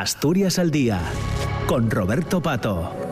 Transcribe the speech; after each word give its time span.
Asturias 0.00 0.58
al 0.58 0.70
Día, 0.70 1.00
con 1.66 1.90
Roberto 1.90 2.42
Pato. 2.42 3.05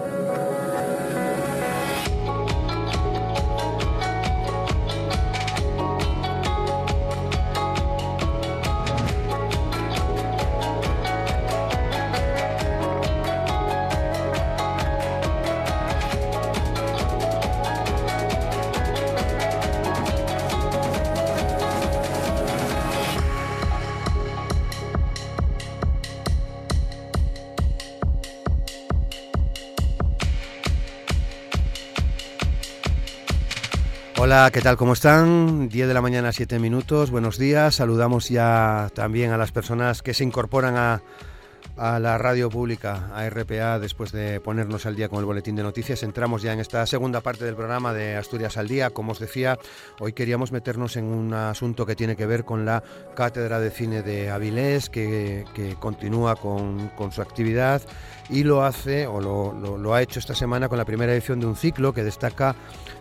Hola, 34.35 34.51
¿qué 34.51 34.63
tal? 34.63 34.77
¿Cómo 34.77 34.95
están? 34.95 35.69
10 35.69 35.87
de 35.87 35.95
la 35.95 36.03
mañana, 36.03 36.33
7 36.33 36.59
minutos. 36.59 37.13
Buenos 37.13 37.39
días. 37.39 37.77
Saludamos 37.77 38.29
ya 38.29 38.91
también 38.93 39.31
a 39.31 39.39
las 39.39 39.53
personas 39.53 40.03
que 40.03 40.13
se 40.13 40.25
incorporan 40.25 40.77
a, 40.77 41.03
a 41.77 41.99
la 41.99 42.19
radio 42.19 42.51
pública, 42.51 43.11
a 43.15 43.29
RPA, 43.29 43.79
después 43.79 44.13
de 44.13 44.41
ponernos 44.41 44.87
al 44.87 44.95
día 44.97 45.09
con 45.09 45.19
el 45.19 45.25
boletín 45.25 45.57
de 45.57 45.63
noticias. 45.63 46.03
Entramos 46.03 46.43
ya 46.43 46.53
en 46.53 46.61
esta 46.61 46.87
segunda 46.87 47.21
parte 47.21 47.45
del 47.45 47.57
programa 47.57 47.93
de 47.93 48.17
Asturias 48.17 48.57
al 48.57 48.69
Día. 48.69 48.91
Como 48.91 49.13
os 49.13 49.19
decía, 49.19 49.59
hoy 49.99 50.13
queríamos 50.13 50.53
meternos 50.53 50.97
en 50.97 51.05
un 51.05 51.35
asunto 51.35 51.85
que 51.87 51.97
tiene 51.97 52.17
que 52.17 52.27
ver 52.27 52.45
con 52.45 52.65
la 52.65 52.83
Cátedra 53.17 53.59
de 53.59 53.71
Cine 53.71 54.03
de 54.03 54.31
Avilés, 54.31 54.89
que, 54.89 55.45
continúa 55.81 56.37
con, 56.37 56.91
su 57.11 57.23
actividad 57.23 57.83
y 58.29 58.45
lo 58.45 58.65
hace, 58.65 59.07
o 59.07 59.21
lo, 59.21 59.95
ha 59.95 60.03
hecho 60.03 60.19
esta 60.19 60.35
semana 60.35 60.69
con 60.69 60.79
la 60.79 60.85
primera 60.85 61.13
edición 61.13 61.41
de 61.41 61.47
un 61.47 61.57
ciclo 61.57 61.93
que 61.93 62.03
destaca 62.03 62.55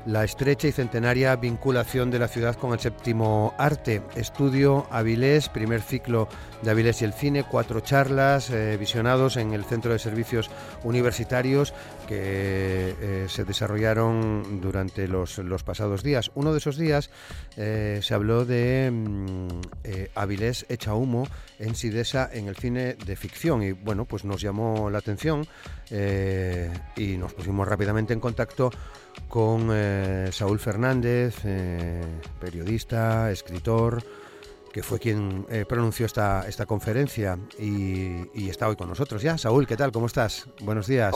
la 0.06 0.23
estrecha 0.23 0.67
y 0.67 0.72
centenaria 0.72 1.36
vinculación 1.36 2.11
de 2.11 2.20
la 2.20 2.28
ciudad 2.28 2.56
con 2.56 2.73
el 2.73 2.80
séptimo 2.80 3.53
arte. 3.58 4.02
Estudio 4.16 4.86
Avilés, 4.92 5.50
primer 5.50 5.81
ciclo 5.81 6.28
de 6.62 6.72
Avilés 6.72 7.02
y 7.02 7.06
el 7.06 7.14
cine, 7.14 7.44
cuatro 7.44 7.80
charlas 7.80 8.50
eh, 8.50 8.78
visionados 8.78 9.38
en 9.38 9.53
el 9.53 9.64
Centro 9.64 9.94
de 9.94 10.00
Servicios 10.00 10.50
Universitarios 10.84 11.73
que 12.08 12.96
eh, 13.00 13.26
se 13.30 13.44
desarrollaron 13.44 14.62
durante 14.62 15.08
los, 15.08 15.40
pasados 15.64 16.04
días. 16.04 16.32
Uno 16.36 16.52
de 16.52 16.58
esos 16.59 16.78
días 16.78 17.09
eh, 17.58 18.00
se 18.02 18.14
habló 18.14 18.46
de 18.46 18.92
mm, 18.92 19.48
Avilés 20.16 20.66
echa 20.70 20.94
humo 20.96 21.28
en 21.59 21.76
Sidesa 21.76 22.30
en 22.31 22.48
el 22.48 22.56
cine 22.56 22.96
de 22.96 23.16
ficción 23.16 23.64
y 23.64 23.72
bueno, 23.72 24.06
pues 24.06 24.26
nos 24.26 24.42
llamó 24.42 24.90
la 24.90 25.00
atención 25.00 25.48
y 26.98 27.18
nos 27.18 27.34
pusimos 27.34 27.68
rápidamente 27.68 28.14
en 28.14 28.20
contacto 28.20 28.72
con 29.28 29.70
eh, 29.72 30.30
Saúl 30.31 30.59
Fernández, 30.59 31.38
eh, 31.44 32.02
periodista, 32.40 33.31
escritor, 33.31 34.04
que 34.72 34.84
fue 34.84 35.00
quien 35.00 35.46
eh, 35.50 35.66
pronunció 35.68 36.06
esta, 36.06 36.48
esta 36.48 36.66
conferencia 36.66 37.38
y, 37.58 38.50
está 38.50 38.68
hoy 38.68 38.76
con 38.76 38.90
nosotros 38.90 39.22
ya. 39.22 39.38
Saúl, 39.38 39.68
¿qué 39.68 39.78
tal? 39.78 39.92
¿Cómo 39.92 40.08
estás? 40.08 40.48
Buenos 40.62 40.88
días. 40.88 41.14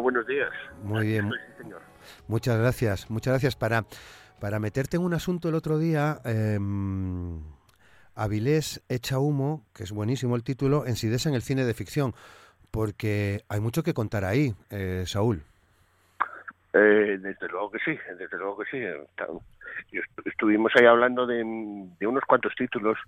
Buenos 0.00 0.26
días. 0.26 0.50
Muy 0.82 1.06
bien. 1.06 1.30
señor. 1.58 1.82
Muchas 2.28 2.58
gracias, 2.58 3.10
muchas 3.10 3.32
gracias. 3.32 3.56
Para, 3.56 3.84
para 4.40 4.58
meterte 4.58 4.96
en 4.96 5.02
un 5.02 5.14
asunto 5.14 5.48
el 5.48 5.54
otro 5.54 5.78
día, 5.78 6.20
em, 6.24 7.40
Avilés 8.14 8.82
echa 8.88 9.18
humo, 9.18 9.64
que 9.74 9.84
es 9.84 9.92
buenísimo 9.92 10.36
el 10.36 10.42
título, 10.42 10.86
en 10.86 10.96
Sidesa 10.96 11.28
en 11.28 11.34
el 11.34 11.42
cine 11.42 11.64
de 11.64 11.74
ficción, 11.74 12.14
porque 12.70 13.42
hay 13.48 13.60
mucho 13.60 13.82
que 13.82 13.94
contar 13.94 14.24
ahí, 14.24 14.54
Saúl. 15.04 15.42
Eh, 16.78 17.18
desde 17.18 17.48
luego 17.48 17.70
que 17.70 17.78
sí, 17.78 17.98
desde 18.18 18.36
luego 18.36 18.58
que 18.58 18.70
sí. 18.70 19.96
Estuvimos 20.26 20.72
ahí 20.76 20.84
hablando 20.84 21.26
de, 21.26 21.42
unos 21.42 22.24
cuantos 22.26 22.54
títulos 22.54 22.98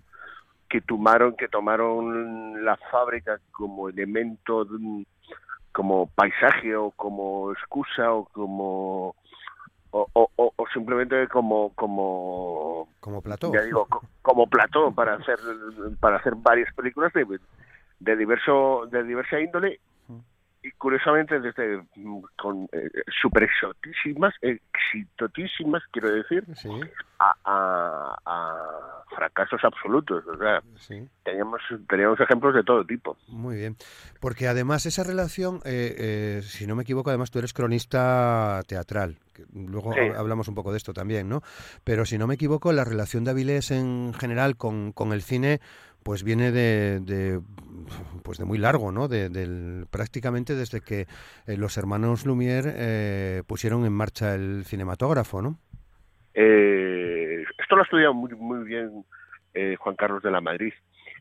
que 0.67 0.81
tomaron 0.81 1.35
que 1.35 1.47
tomaron 1.47 2.65
la 2.65 2.77
fábrica 2.91 3.39
como 3.51 3.89
elemento, 3.89 4.65
como 5.79 6.07
paisaje 6.07 6.75
o 6.75 6.91
como 6.91 7.53
excusa 7.53 8.11
o 8.11 8.25
como 8.25 9.15
o, 9.91 10.53
simplemente 10.73 11.25
como 11.29 11.73
como 11.73 12.89
como 12.99 13.21
plató. 13.21 13.49
ya 13.53 13.61
digo 13.61 13.87
como 14.21 14.47
plató 14.47 14.91
para 14.91 15.13
hacer 15.13 15.39
para 16.01 16.17
hacer 16.17 16.35
varias 16.35 16.73
películas 16.73 17.13
de, 17.13 17.39
de 18.01 18.15
diverso 18.17 18.89
de 18.91 19.03
diversa 19.05 19.39
índole. 19.39 19.79
Y 20.61 20.71
curiosamente 20.71 21.39
desde 21.39 21.81
mm, 21.95 22.23
con 22.35 22.67
eh, 22.73 22.89
super 23.21 23.43
exotísimas, 23.43 24.35
exitotísimas, 24.41 25.81
quiero 25.93 26.11
decir, 26.11 26.43
a, 27.19 28.15
fracasos 29.15 29.59
absolutos. 29.63 30.23
O 30.27 30.37
sea, 30.37 30.61
teníamos, 31.23 31.61
teníamos 31.89 32.19
ejemplos 32.19 32.53
de 32.53 32.63
todo 32.63 32.85
tipo. 32.85 33.17
Muy 33.27 33.57
bien. 33.57 33.75
Porque 34.19 34.47
además 34.47 34.85
esa 34.85 35.03
relación, 35.03 35.57
eh, 35.65 35.95
eh, 35.97 36.41
si 36.43 36.67
no 36.67 36.75
me 36.75 36.83
equivoco, 36.83 37.09
además 37.09 37.31
tú 37.31 37.39
eres 37.39 37.53
cronista 37.53 38.61
teatral. 38.67 39.17
Luego 39.53 39.93
hablamos 40.17 40.47
un 40.47 40.55
poco 40.55 40.71
de 40.71 40.77
esto 40.77 40.93
también, 40.93 41.29
¿no? 41.29 41.41
Pero 41.83 42.05
si 42.05 42.17
no 42.17 42.27
me 42.27 42.35
equivoco, 42.35 42.73
la 42.73 42.83
relación 42.83 43.23
de 43.23 43.31
Avilés 43.31 43.71
en 43.71 44.13
general 44.13 44.57
con, 44.57 44.91
con 44.91 45.13
el 45.13 45.21
cine 45.21 45.59
pues 46.03 46.23
viene 46.23 46.51
de, 46.51 47.41
pues 48.23 48.37
de 48.37 48.45
muy 48.45 48.57
largo, 48.57 48.91
¿no? 48.91 49.07
De, 49.07 49.29
del, 49.29 49.85
prácticamente 49.89 50.55
desde 50.55 50.81
que 50.81 51.07
eh, 51.45 51.57
los 51.57 51.77
hermanos 51.77 52.25
Lumière 52.25 52.73
eh, 52.75 53.43
pusieron 53.45 53.85
en 53.85 53.93
marcha 53.93 54.33
el 54.33 54.63
cinematógrafo, 54.65 55.41
¿no? 55.41 55.59
Eh, 56.41 57.43
esto 57.57 57.75
lo 57.75 57.81
ha 57.81 57.83
estudiado 57.83 58.13
muy, 58.13 58.33
muy 58.33 58.65
bien 58.65 59.03
Juan 59.79 59.95
Carlos 59.97 60.23
de 60.23 60.31
la 60.31 60.39
Madrid. 60.39 60.73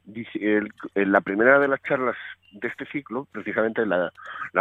Dice, 0.04 0.60
en 0.94 1.12
la 1.12 1.20
primera 1.20 1.58
de 1.58 1.66
las 1.66 1.82
charlas 1.82 2.16
de 2.52 2.68
este 2.68 2.86
ciclo, 2.86 3.26
precisamente 3.32 3.84
la, 3.84 4.12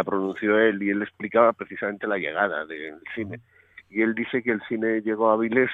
pronunció 0.04 0.58
él 0.58 0.82
y 0.82 0.90
él 0.90 1.02
explicaba 1.02 1.52
precisamente 1.52 2.06
la 2.06 2.18
llegada 2.18 2.66
del 2.66 2.96
cine. 3.14 3.40
Y 3.88 4.02
él 4.02 4.14
dice 4.14 4.42
que 4.42 4.50
el 4.50 4.60
cine 4.68 5.00
llegó 5.00 5.30
a 5.30 5.34
Avilés 5.34 5.70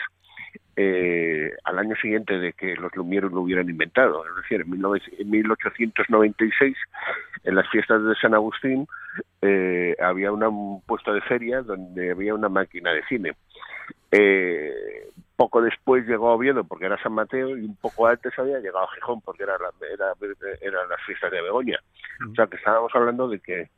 eh, 0.76 1.52
al 1.64 1.78
año 1.78 1.96
siguiente 1.96 2.38
de 2.38 2.52
que 2.52 2.76
los 2.76 2.92
Lumière 2.92 3.30
lo 3.30 3.40
hubieran 3.40 3.68
inventado. 3.68 4.24
Es 4.26 4.36
decir, 4.42 4.60
en, 4.60 5.30
1896, 5.30 6.76
en 7.44 7.54
las 7.54 7.68
fiestas 7.70 8.04
de 8.04 8.14
San 8.16 8.34
Agustín, 8.34 8.86
eh, 9.42 9.96
había 10.00 10.32
un 10.32 10.82
puesto 10.86 11.12
de 11.12 11.20
feria 11.22 11.62
donde 11.62 12.10
había 12.10 12.34
una 12.34 12.48
máquina 12.48 12.92
de 12.92 13.04
cine. 13.06 13.32
Eh, 14.16 15.10
poco 15.34 15.60
después 15.60 16.06
llegó 16.06 16.30
a 16.30 16.34
Oviedo 16.34 16.62
porque 16.62 16.86
era 16.86 17.02
San 17.02 17.12
Mateo 17.12 17.56
y 17.56 17.64
un 17.64 17.76
poco 17.76 18.06
antes 18.06 18.38
había 18.38 18.60
llegado 18.60 18.84
a 18.84 18.94
Gijón 18.94 19.20
porque 19.20 19.42
era, 19.42 19.56
eran 20.60 20.88
las 20.88 21.02
fiestas 21.04 21.32
de 21.32 21.42
Begoña. 21.42 21.78
O 22.30 22.34
sea 22.34 22.46
que 22.46 22.56
estábamos 22.56 22.94
hablando 22.94 23.28
de 23.28 23.40
que 23.40 23.68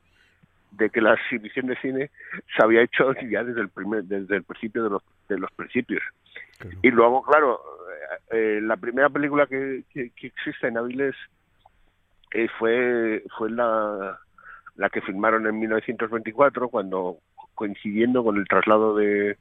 de 0.72 0.90
que 0.90 1.00
la 1.00 1.14
exhibición 1.14 1.68
de 1.68 1.76
cine 1.76 2.10
se 2.54 2.62
había 2.62 2.82
hecho 2.82 3.14
ya 3.30 3.42
desde 3.42 3.62
el 3.62 3.70
primer 3.70 4.04
desde 4.04 4.36
el 4.36 4.42
principio 4.42 4.84
de 4.84 4.90
los 4.90 5.02
de 5.28 5.38
los 5.38 5.50
principios. 5.52 6.02
Y 6.82 6.90
luego, 6.90 7.22
claro, 7.22 7.60
eh, 8.30 8.60
la 8.62 8.76
primera 8.76 9.08
película 9.08 9.46
que, 9.46 9.84
que, 9.92 10.10
existe 10.20 10.68
en 10.68 10.78
Avilés 10.78 11.14
eh, 12.32 12.48
fue, 12.58 13.22
fue 13.36 13.50
la, 13.50 14.18
la 14.76 14.90
que 14.90 15.02
filmaron 15.02 15.46
en 15.46 15.58
1924, 15.58 16.68
cuando 16.68 17.18
coincidiendo 17.54 18.24
con 18.24 18.36
el 18.36 18.48
traslado 18.48 18.96
de, 18.96 19.36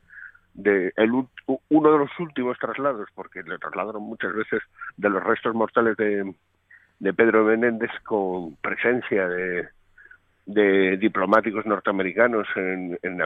de 0.55 0.93
el, 0.95 1.11
uno 1.11 1.91
de 1.91 1.97
los 1.97 2.09
últimos 2.19 2.57
traslados, 2.57 3.07
porque 3.13 3.43
le 3.43 3.57
trasladaron 3.59 4.03
muchas 4.03 4.33
veces 4.33 4.61
de 4.97 5.09
los 5.09 5.23
restos 5.23 5.53
mortales 5.53 5.95
de, 5.97 6.33
de 6.99 7.13
Pedro 7.13 7.43
Menéndez 7.43 7.91
con 8.03 8.55
presencia 8.55 9.27
de, 9.27 9.67
de 10.45 10.97
diplomáticos 10.97 11.65
norteamericanos 11.65 12.47
en, 12.55 12.97
en. 13.03 13.21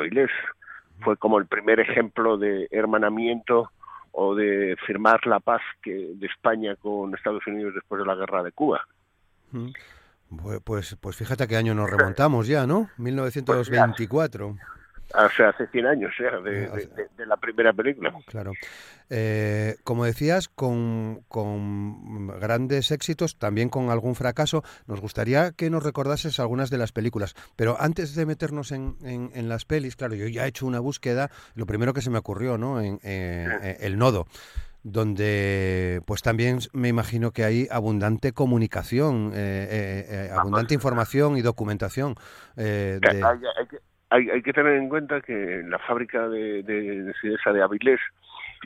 Fue 1.02 1.16
como 1.18 1.38
el 1.40 1.46
primer 1.46 1.80
ejemplo 1.80 2.38
de 2.38 2.68
hermanamiento 2.72 3.72
o 4.12 4.36
de 4.36 4.76
firmar 4.86 5.26
la 5.28 5.40
paz 5.40 5.62
que 5.82 6.12
de 6.16 6.28
España 6.28 6.76
con 6.76 7.14
Estados 7.16 7.46
Unidos 7.48 7.74
después 7.76 8.00
de 8.00 8.06
la 8.06 8.16
guerra 8.16 8.44
de 8.44 8.52
Cuba. 8.52 8.86
Pues, 10.66 10.98
pues 11.00 11.16
fíjate 11.16 11.48
qué 11.48 11.56
año 11.56 11.74
nos 11.74 11.90
remontamos 11.90 12.48
ya, 12.48 12.68
¿no? 12.68 12.90
1924. 12.98 14.48
O 14.48 14.56
sea, 15.36 15.50
hace 15.50 15.68
100 15.68 15.86
años 15.86 16.14
ya, 16.20 16.40
de, 16.40 17.26
la 17.26 17.38
primera 17.38 17.74
película. 17.74 18.14
Claro. 18.28 18.52
Eh, 19.10 19.76
como 19.84 20.06
decías, 20.06 20.50
con, 20.50 21.26
grandes 22.40 22.92
éxitos, 22.92 23.38
también 23.38 23.70
con 23.70 23.90
algún 23.90 24.16
fracaso. 24.16 24.64
Nos 24.86 25.02
gustaría 25.02 25.52
que 25.52 25.70
nos 25.70 25.84
recordases 25.84 26.40
algunas 26.40 26.70
de 26.70 26.78
las 26.78 26.92
películas. 26.92 27.36
Pero 27.56 27.78
antes 27.80 28.16
de 28.16 28.26
meternos 28.26 28.72
en, 28.72 28.98
en, 29.04 29.50
las 29.50 29.66
pelis, 29.66 29.96
claro, 29.96 30.16
yo 30.16 30.28
ya 30.28 30.46
he 30.46 30.50
hecho 30.50 30.68
una 30.68 30.80
búsqueda. 30.80 31.32
Lo 31.56 31.66
primero 31.66 31.94
que 31.94 32.02
se 32.02 32.12
me 32.12 32.20
ocurrió, 32.20 32.58
¿no? 32.58 32.80
En, 32.82 33.00
eh, 33.04 33.78
El 33.80 33.98
Nodo 33.98 34.28
donde 34.82 36.02
pues 36.06 36.22
también 36.22 36.60
me 36.72 36.88
imagino 36.88 37.32
que 37.32 37.44
hay 37.44 37.68
abundante 37.70 38.32
comunicación. 38.32 39.32
Eh, 39.36 40.32
abundante 40.34 40.74
información 40.74 41.38
y 41.38 41.42
documentación. 41.42 42.16
Eh, 42.56 43.00
hay, 43.04 43.22
hay, 43.22 43.68
que, 44.10 44.54
tener 44.54 44.74
en 44.74 44.90
cuenta 44.90 45.22
que 45.22 45.64
la 45.68 45.80
fábrica 45.80 46.28
de, 46.28 46.64
de, 46.64 47.14
de 47.14 47.62
Avilés 47.62 48.00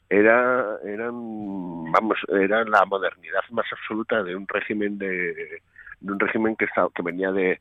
era, 0.09 0.77
eran, 0.85 1.91
vamos, 1.91 2.17
era 2.29 2.63
la 2.63 2.85
modernidad 2.85 3.41
más 3.51 3.65
absoluta 3.71 4.23
de 4.23 4.35
un 4.35 4.47
régimen 4.47 4.97
de, 4.97 5.61
un 6.01 6.19
régimen 6.19 6.55
que, 6.55 6.65
estaba, 6.65 6.89
que 6.95 7.03
venía 7.03 7.31
de, 7.31 7.59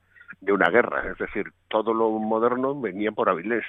una 0.49 0.71
guerra, 0.71 1.11
es 1.11 1.19
decir, 1.19 1.53
todo 1.69 1.95
lo 1.95 2.11
moderno 2.11 2.81
venía 2.81 3.13
por 3.13 3.29
Avilés. 3.29 3.65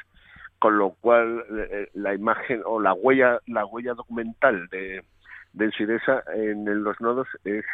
Con 0.60 0.78
lo 0.78 0.92
cual 0.92 1.44
eh, 1.72 1.90
la 1.94 2.14
imagen 2.14 2.62
o 2.66 2.80
la 2.80 2.94
huella 2.94 3.40
la 3.48 3.66
huella 3.66 3.96
documental 3.96 4.70
de, 4.70 5.04
de 5.52 6.00
en 6.36 6.84
los 6.84 7.02
nodos 7.02 7.28
es 7.44 7.66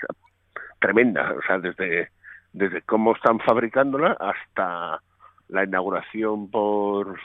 tremenda. 0.80 1.34
O 1.38 1.42
sea 1.44 1.60
desde 1.60 2.10
desde 2.52 2.82
cómo 2.82 3.16
están 3.16 3.40
fabricándola 3.42 4.18
hasta 4.20 5.02
la 5.50 5.64
inauguración 5.64 6.50
por 6.50 7.20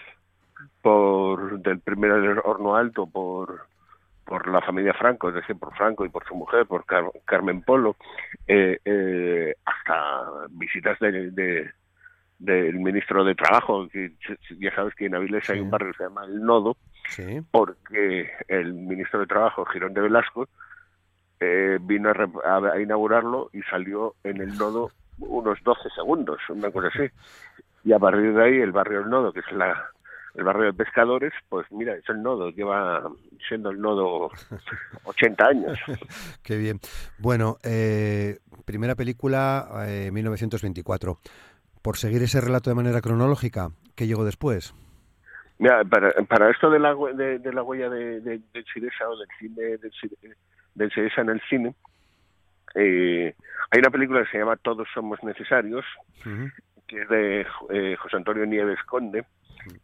por 0.83 1.61
del 1.61 1.81
primer 1.81 2.41
horno 2.45 2.77
alto 2.77 3.07
por 3.07 3.67
por 4.25 4.49
la 4.49 4.63
familia 4.63 4.95
Franco, 4.95 5.29
es 5.29 5.35
decir, 5.35 5.57
por 5.57 5.75
Franco 5.77 6.05
y 6.05 6.09
por 6.09 6.27
su 6.27 6.35
mujer, 6.35 6.67
por 6.67 6.85
Carmen 7.27 7.63
Polo, 7.63 7.97
eh, 8.47 8.79
eh, 8.85 9.55
hasta 9.65 10.47
visitas 10.51 10.99
de, 10.99 11.71
del 12.39 12.75
ministro 12.79 13.23
de 13.23 13.35
Trabajo, 13.35 13.87
que 13.89 14.13
ya 14.59 14.75
sabes 14.75 14.95
que 14.95 15.07
en 15.07 15.15
Avilés 15.15 15.49
hay 15.51 15.61
un 15.61 15.71
barrio 15.71 15.93
que 15.93 15.99
se 15.99 16.05
llama 16.05 16.25
El 16.25 16.43
Nodo, 16.43 16.77
porque 17.51 18.31
el 18.49 18.73
ministro 18.73 19.21
de 19.21 19.27
Trabajo, 19.27 19.67
Girón 19.67 19.93
de 19.93 20.01
Velasco, 20.01 20.49
eh, 21.41 21.79
vino 21.81 22.11
a, 22.11 22.81
inaugurarlo 22.81 23.51
y 23.53 23.61
salió 23.63 24.15
en 24.25 24.41
el 24.41 24.57
Nodo 24.57 24.91
unos 25.19 25.63
12 25.63 25.91
segundos, 25.95 26.41
una 26.49 26.71
cosa 26.71 26.89
así. 26.89 27.11
Y 27.85 27.93
a 27.93 27.99
partir 27.99 28.33
de 28.33 28.43
ahí 28.43 28.61
el 28.61 28.73
barrio 28.73 29.01
El 29.01 29.11
Nodo, 29.11 29.33
que 29.33 29.41
es 29.41 29.53
la, 29.53 29.91
el 30.35 30.45
barrio 30.45 30.65
de 30.65 30.73
pescadores, 30.73 31.33
pues 31.49 31.67
mira, 31.71 31.95
es 31.95 32.09
el 32.09 32.23
nodo, 32.23 32.51
lleva 32.51 33.03
siendo 33.49 33.71
el 33.71 33.81
nodo 33.81 34.31
80 35.05 35.47
años. 35.47 35.79
Qué 36.43 36.57
bien. 36.57 36.81
Bueno, 37.19 37.59
eh, 37.63 38.39
primera 38.65 38.95
película, 38.95 39.85
eh, 39.87 40.11
1924 40.13 41.19
por 41.85 41.99
seguir 41.99 42.23
ese 42.23 42.41
relato 42.41 42.71
de 42.71 42.77
manera 42.77 43.03
cronológica, 43.03 43.69
¿qué 43.95 44.07
llegó 44.07 44.25
después? 44.25 44.75
Mira, 45.59 45.85
para, 45.85 46.11
para 46.27 46.51
esto 46.51 46.71
de 46.71 46.79
la, 46.79 46.95
de, 46.95 47.39
de 47.39 47.53
la 47.53 47.63
huella 47.63 47.91
de, 47.91 48.23
de, 48.23 48.41
del 48.55 48.65
Siresa 48.73 49.07
o 49.07 49.19
del 49.19 49.29
cine 49.39 49.63
del, 50.75 50.91
Siresa 50.91 51.21
en 51.21 51.29
el 51.29 51.43
cine, 51.43 51.75
eh, 52.75 53.35
hay 53.71 53.79
una 53.79 53.91
película 53.91 54.25
que 54.25 54.31
se 54.31 54.39
llama 54.39 54.57
Todos 54.57 54.89
somos 54.95 55.23
necesarios, 55.23 55.85
que 56.87 57.03
es 57.03 57.09
de 57.09 57.47
eh, 57.71 57.97
José 57.97 58.17
Antonio 58.17 58.47
Nieves 58.47 58.83
Conde, 58.85 59.25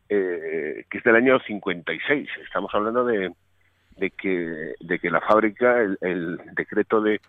eh, 0.08 0.84
que 0.90 0.98
es 0.98 1.04
del 1.04 1.16
año 1.16 1.38
56. 1.40 2.28
Estamos 2.44 2.74
hablando 2.74 3.04
de, 3.04 3.32
de 3.96 4.10
que 4.10 4.74
de 4.80 4.98
que 4.98 5.10
la 5.10 5.20
fábrica, 5.20 5.80
el, 5.80 6.40
decreto 6.54 7.00
de, 7.00 7.20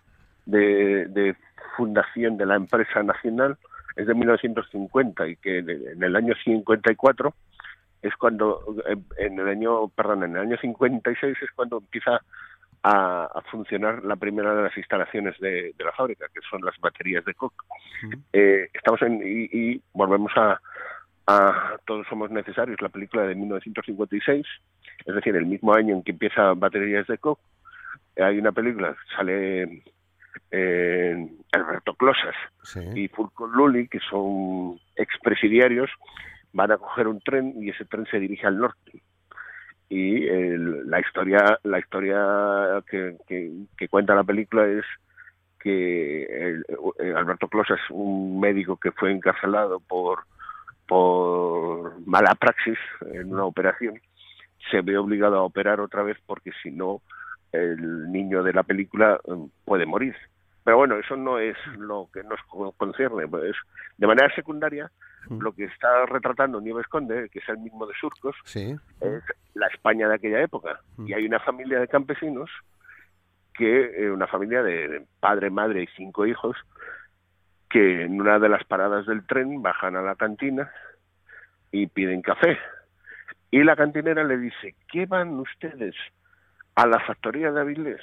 de, 0.46 1.06
de 1.06 1.36
fundación 1.76 2.36
de 2.36 2.46
la 2.46 2.56
empresa 2.56 3.02
nacional 3.02 3.56
es 3.96 4.06
de 4.06 4.14
1950 4.14 5.28
y 5.28 5.36
que 5.36 5.58
en 5.58 6.02
el 6.02 6.16
año 6.16 6.34
54 6.44 7.34
es 8.02 8.16
cuando, 8.16 8.60
en 9.16 9.38
el 9.38 9.48
año, 9.48 9.88
perdón, 9.88 10.24
en 10.24 10.36
el 10.36 10.42
año 10.42 10.56
56 10.60 11.36
es 11.40 11.50
cuando 11.54 11.78
empieza 11.78 12.20
a, 12.82 13.42
funcionar 13.50 14.04
la 14.04 14.16
primera 14.16 14.54
de 14.54 14.62
las 14.62 14.76
instalaciones 14.76 15.38
de, 15.38 15.74
la 15.78 15.92
fábrica, 15.92 16.26
que 16.32 16.40
son 16.48 16.62
las 16.64 16.78
baterías 16.80 17.24
de 17.24 17.34
coque. 17.34 17.56
Eh, 18.32 18.68
estamos 18.72 19.00
en, 19.02 19.20
y, 19.24 19.80
volvemos 19.92 20.32
a, 20.36 20.60
a 21.26 21.76
Todos 21.86 22.06
somos 22.08 22.30
necesarios, 22.30 22.80
la 22.80 22.88
película 22.88 23.22
de 23.22 23.34
1956, 23.34 24.46
es 25.04 25.14
decir, 25.14 25.36
el 25.36 25.46
mismo 25.46 25.74
año 25.74 25.94
en 25.94 26.02
que 26.02 26.12
empieza 26.12 26.54
Baterías 26.54 27.06
de 27.06 27.18
coque. 27.18 27.42
Hay 28.16 28.38
una 28.38 28.52
película, 28.52 28.94
sale 29.16 29.82
eh, 30.50 31.28
Alberto 31.52 31.94
Closas 31.94 32.34
y 32.94 33.08
Fulco 33.08 33.46
Luli, 33.46 33.88
que 33.88 34.00
son 34.00 34.78
expresidiarios, 34.96 35.90
van 36.52 36.72
a 36.72 36.78
coger 36.78 37.08
un 37.08 37.20
tren 37.20 37.54
y 37.62 37.70
ese 37.70 37.84
tren 37.86 38.06
se 38.10 38.18
dirige 38.18 38.46
al 38.46 38.58
norte. 38.58 39.02
Y 39.94 40.26
la 40.86 41.00
historia, 41.00 41.58
la 41.64 41.78
historia 41.78 42.82
que, 42.88 43.18
que, 43.28 43.88
cuenta 43.88 44.14
la 44.14 44.24
película 44.24 44.66
es 44.66 44.86
que 45.60 46.56
Alberto 47.14 47.46
Closas, 47.48 47.78
un 47.90 48.40
médico 48.40 48.78
que 48.78 48.90
fue 48.92 49.12
encarcelado 49.12 49.80
por 49.80 50.20
por 50.88 52.00
mala 52.06 52.34
praxis 52.36 52.78
en 53.12 53.34
una 53.34 53.44
operación, 53.44 54.00
se 54.70 54.80
ve 54.80 54.96
obligado 54.96 55.36
a 55.36 55.42
operar 55.42 55.78
otra 55.78 56.02
vez 56.02 56.16
porque 56.24 56.52
si 56.62 56.70
no 56.70 57.02
el 57.52 58.10
niño 58.10 58.42
de 58.42 58.54
la 58.54 58.62
película 58.62 59.20
eh, 59.26 59.46
puede 59.66 59.84
morir. 59.84 60.16
Pero 60.64 60.78
bueno, 60.78 60.96
eso 60.96 61.16
no 61.16 61.38
es 61.38 61.56
lo 61.76 62.08
que 62.14 62.22
nos 62.22 62.40
concierne. 62.78 63.28
Pues, 63.28 63.54
de 63.98 64.06
manera 64.06 64.34
secundaria, 64.34 64.90
mm. 65.28 65.40
lo 65.40 65.52
que 65.52 65.64
está 65.64 66.06
retratando 66.06 66.60
Nieves 66.60 66.86
Conde, 66.86 67.28
que 67.30 67.38
es 67.38 67.48
el 67.48 67.58
mismo 67.58 67.86
de 67.86 67.94
Surcos, 67.94 68.36
es 68.54 68.80
la 69.54 69.66
España 69.68 70.08
de 70.08 70.14
aquella 70.14 70.42
época. 70.42 70.80
Mm. 70.96 71.08
Y 71.08 71.14
hay 71.14 71.26
una 71.26 71.40
familia 71.40 71.80
de 71.80 71.88
campesinos, 71.88 72.50
que 73.54 74.04
eh, 74.04 74.10
una 74.10 74.26
familia 74.26 74.62
de 74.62 75.04
padre, 75.20 75.50
madre 75.50 75.82
y 75.82 75.86
cinco 75.96 76.26
hijos, 76.26 76.56
que 77.68 78.02
en 78.02 78.20
una 78.20 78.38
de 78.38 78.48
las 78.48 78.64
paradas 78.64 79.06
del 79.06 79.26
tren 79.26 79.62
bajan 79.62 79.96
a 79.96 80.02
la 80.02 80.14
cantina 80.16 80.70
y 81.70 81.86
piden 81.86 82.22
café. 82.22 82.58
Y 83.50 83.62
la 83.64 83.76
cantinera 83.76 84.24
le 84.24 84.38
dice, 84.38 84.74
¿qué 84.90 85.06
van 85.06 85.38
ustedes 85.38 85.94
a 86.74 86.86
la 86.86 87.00
factoría 87.00 87.52
de 87.52 87.60
Avilés? 87.60 88.00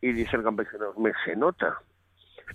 y 0.00 0.12
dice 0.12 0.36
el 0.36 0.42
campesino, 0.42 0.92
me 0.98 1.12
se 1.24 1.36
nota. 1.36 1.80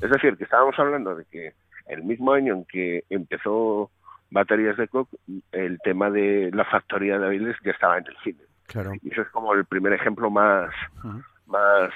Es 0.01 0.09
decir, 0.09 0.37
que 0.37 0.45
estábamos 0.45 0.77
hablando 0.77 1.15
de 1.15 1.25
que 1.25 1.53
el 1.91 2.03
mismo 2.03 2.33
año 2.33 2.53
en 2.53 2.65
que 2.65 3.03
empezó 3.09 3.91
Baterías 4.29 4.77
de 4.77 4.87
Coq, 4.87 5.09
el 5.51 5.77
tema 5.83 6.09
de 6.09 6.49
la 6.53 6.63
factoría 6.65 7.19
de 7.19 7.25
Avilés 7.25 7.57
ya 7.63 7.71
estaba 7.71 7.97
en 7.97 8.05
el 8.07 8.17
cine. 8.23 8.39
Claro. 8.67 8.93
Y 9.01 9.11
eso 9.11 9.21
es 9.21 9.29
como 9.29 9.53
el 9.53 9.65
primer 9.65 9.91
ejemplo 9.91 10.29
más, 10.29 10.73
más 11.45 11.91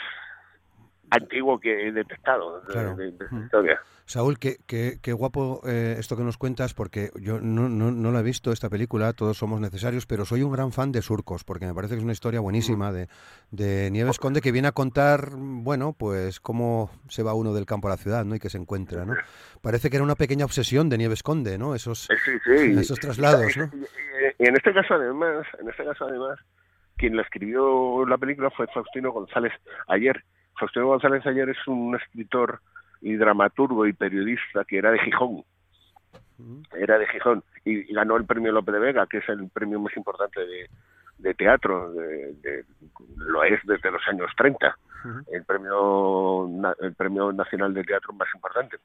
antiguo 1.15 1.59
que 1.59 1.88
he 1.88 1.91
detectado 1.91 2.62
de, 2.62 3.07
esta 3.09 3.35
historia. 3.44 3.79
Saúl, 4.06 4.38
qué, 4.38 4.57
qué, 4.67 5.13
guapo 5.13 5.62
eh, 5.65 5.95
esto 5.97 6.15
que 6.15 6.23
nos 6.23 6.38
cuentas, 6.38 6.75
porque 6.75 7.09
yo 7.19 7.40
no, 7.42 7.69
no, 7.69 7.92
no 7.92 8.11
la 8.11 8.19
he 8.19 8.23
visto 8.23 8.51
esta 8.51 8.69
película, 8.69 9.13
todos 9.13 9.37
somos 9.37 9.59
necesarios, 9.59 10.06
pero 10.06 10.25
soy 10.25 10.44
un 10.44 10.51
gran 10.51 10.71
fan 10.71 10.92
de 10.92 11.01
Surcos, 11.01 11.44
porque 11.44 11.66
me 11.66 11.73
parece 11.73 11.95
que 11.95 11.99
es 11.99 12.04
una 12.04 12.13
historia 12.13 12.40
buenísima 12.40 12.92
de, 12.92 13.07
de 13.49 13.90
Nieves 13.90 14.19
Conde 14.19 14.42
que 14.42 14.51
viene 14.51 14.68
a 14.68 14.73
contar, 14.73 15.31
bueno, 15.35 15.95
pues 15.97 16.40
cómo 16.40 16.92
se 17.07 17.23
va 17.23 17.33
uno 17.33 17.54
del 17.54 17.66
campo 17.66 17.87
a 17.87 17.92
la 17.92 17.97
ciudad, 17.97 18.25
¿no? 18.25 18.35
Y 18.35 18.40
que 18.40 18.49
se 18.49 18.59
encuentra, 18.59 19.06
¿no? 19.06 19.16
Parece 19.61 19.90
que 19.90 19.97
era 19.97 20.04
una 20.04 20.16
pequeña 20.16 20.45
obsesión 20.45 20.87
de 20.87 20.99
Nieves 20.99 21.23
Conde, 21.23 21.57
¿no? 21.57 21.73
Esos, 21.73 22.07
esos 22.45 22.99
traslados, 22.99 23.57
¿no? 23.57 23.71
Y 24.37 24.47
en 24.47 24.56
este 24.56 24.71
caso, 24.71 24.94
además, 24.94 25.47
en 25.59 25.68
este 25.68 25.83
caso, 25.83 26.06
además, 26.06 26.40
quien 26.97 27.16
la 27.16 27.23
escribió 27.23 28.06
la 28.06 28.18
película 28.18 28.49
fue 28.51 28.68
Faustino 28.68 29.11
González 29.11 29.54
ayer. 29.87 30.23
Faustino 30.57 30.88
González 30.88 31.26
ayer 31.26 31.50
es 31.50 31.68
un 31.68 31.95
escritor 31.95 32.62
y 33.02 33.16
dramaturgo 33.16 33.85
y 33.85 33.94
periodista 33.94 34.64
que 34.66 34.78
era 34.78 34.92
de 34.92 35.00
Gijón. 35.00 35.44
Era 36.74 36.97
de 36.97 37.07
Gijón 37.07 37.44
y, 37.64 37.94
ganó 37.94 38.18
el 38.18 38.26
premio 38.26 38.52
Lope 38.52 38.71
de 38.71 38.80
Vega, 38.80 39.07
que 39.07 39.18
es 39.18 39.30
el 39.30 39.50
premio 39.50 39.80
más 39.80 39.95
importante 39.97 40.42
de, 41.18 41.33
teatro, 41.33 41.92
de, 41.94 42.66
lo 43.18 43.44
es 43.44 43.59
desde 43.64 43.92
los 43.92 44.02
años 44.07 44.31
30, 44.38 44.78
el 45.31 45.44
premio 45.44 46.50
el 46.80 46.94
premio 46.94 47.31
nacional 47.31 47.74
de 47.74 47.83
teatro 47.83 48.14
más 48.14 48.28
importante. 48.33 48.78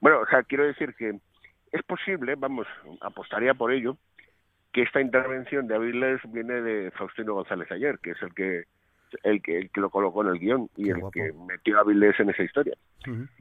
Bueno, 0.00 0.20
o 0.20 0.26
sea, 0.26 0.42
quiero 0.42 0.64
decir 0.64 0.94
que 0.94 1.18
es 1.72 1.82
posible, 1.84 2.34
vamos, 2.36 2.66
apostaría 3.00 3.54
por 3.54 3.72
ello, 3.72 3.96
que 4.72 4.82
esta 4.82 5.00
intervención 5.00 5.66
de 5.66 5.74
Avilés 5.74 6.20
viene 6.32 6.60
de 6.60 6.90
Faustino 6.92 7.34
González 7.34 7.70
Ayer, 7.70 7.98
que 7.98 8.12
es 8.12 8.22
el 8.22 8.34
que 8.34 8.64
el 9.22 9.42
que, 9.42 9.58
el 9.58 9.70
que 9.70 9.80
lo 9.80 9.90
colocó 9.90 10.22
en 10.22 10.28
el 10.28 10.38
guion 10.38 10.68
y 10.76 10.90
el 10.90 11.02
que 11.12 11.32
metió 11.32 11.78
a 11.78 11.84
Vilés 11.84 12.18
en 12.20 12.30
esa 12.30 12.42
historia. 12.42 12.74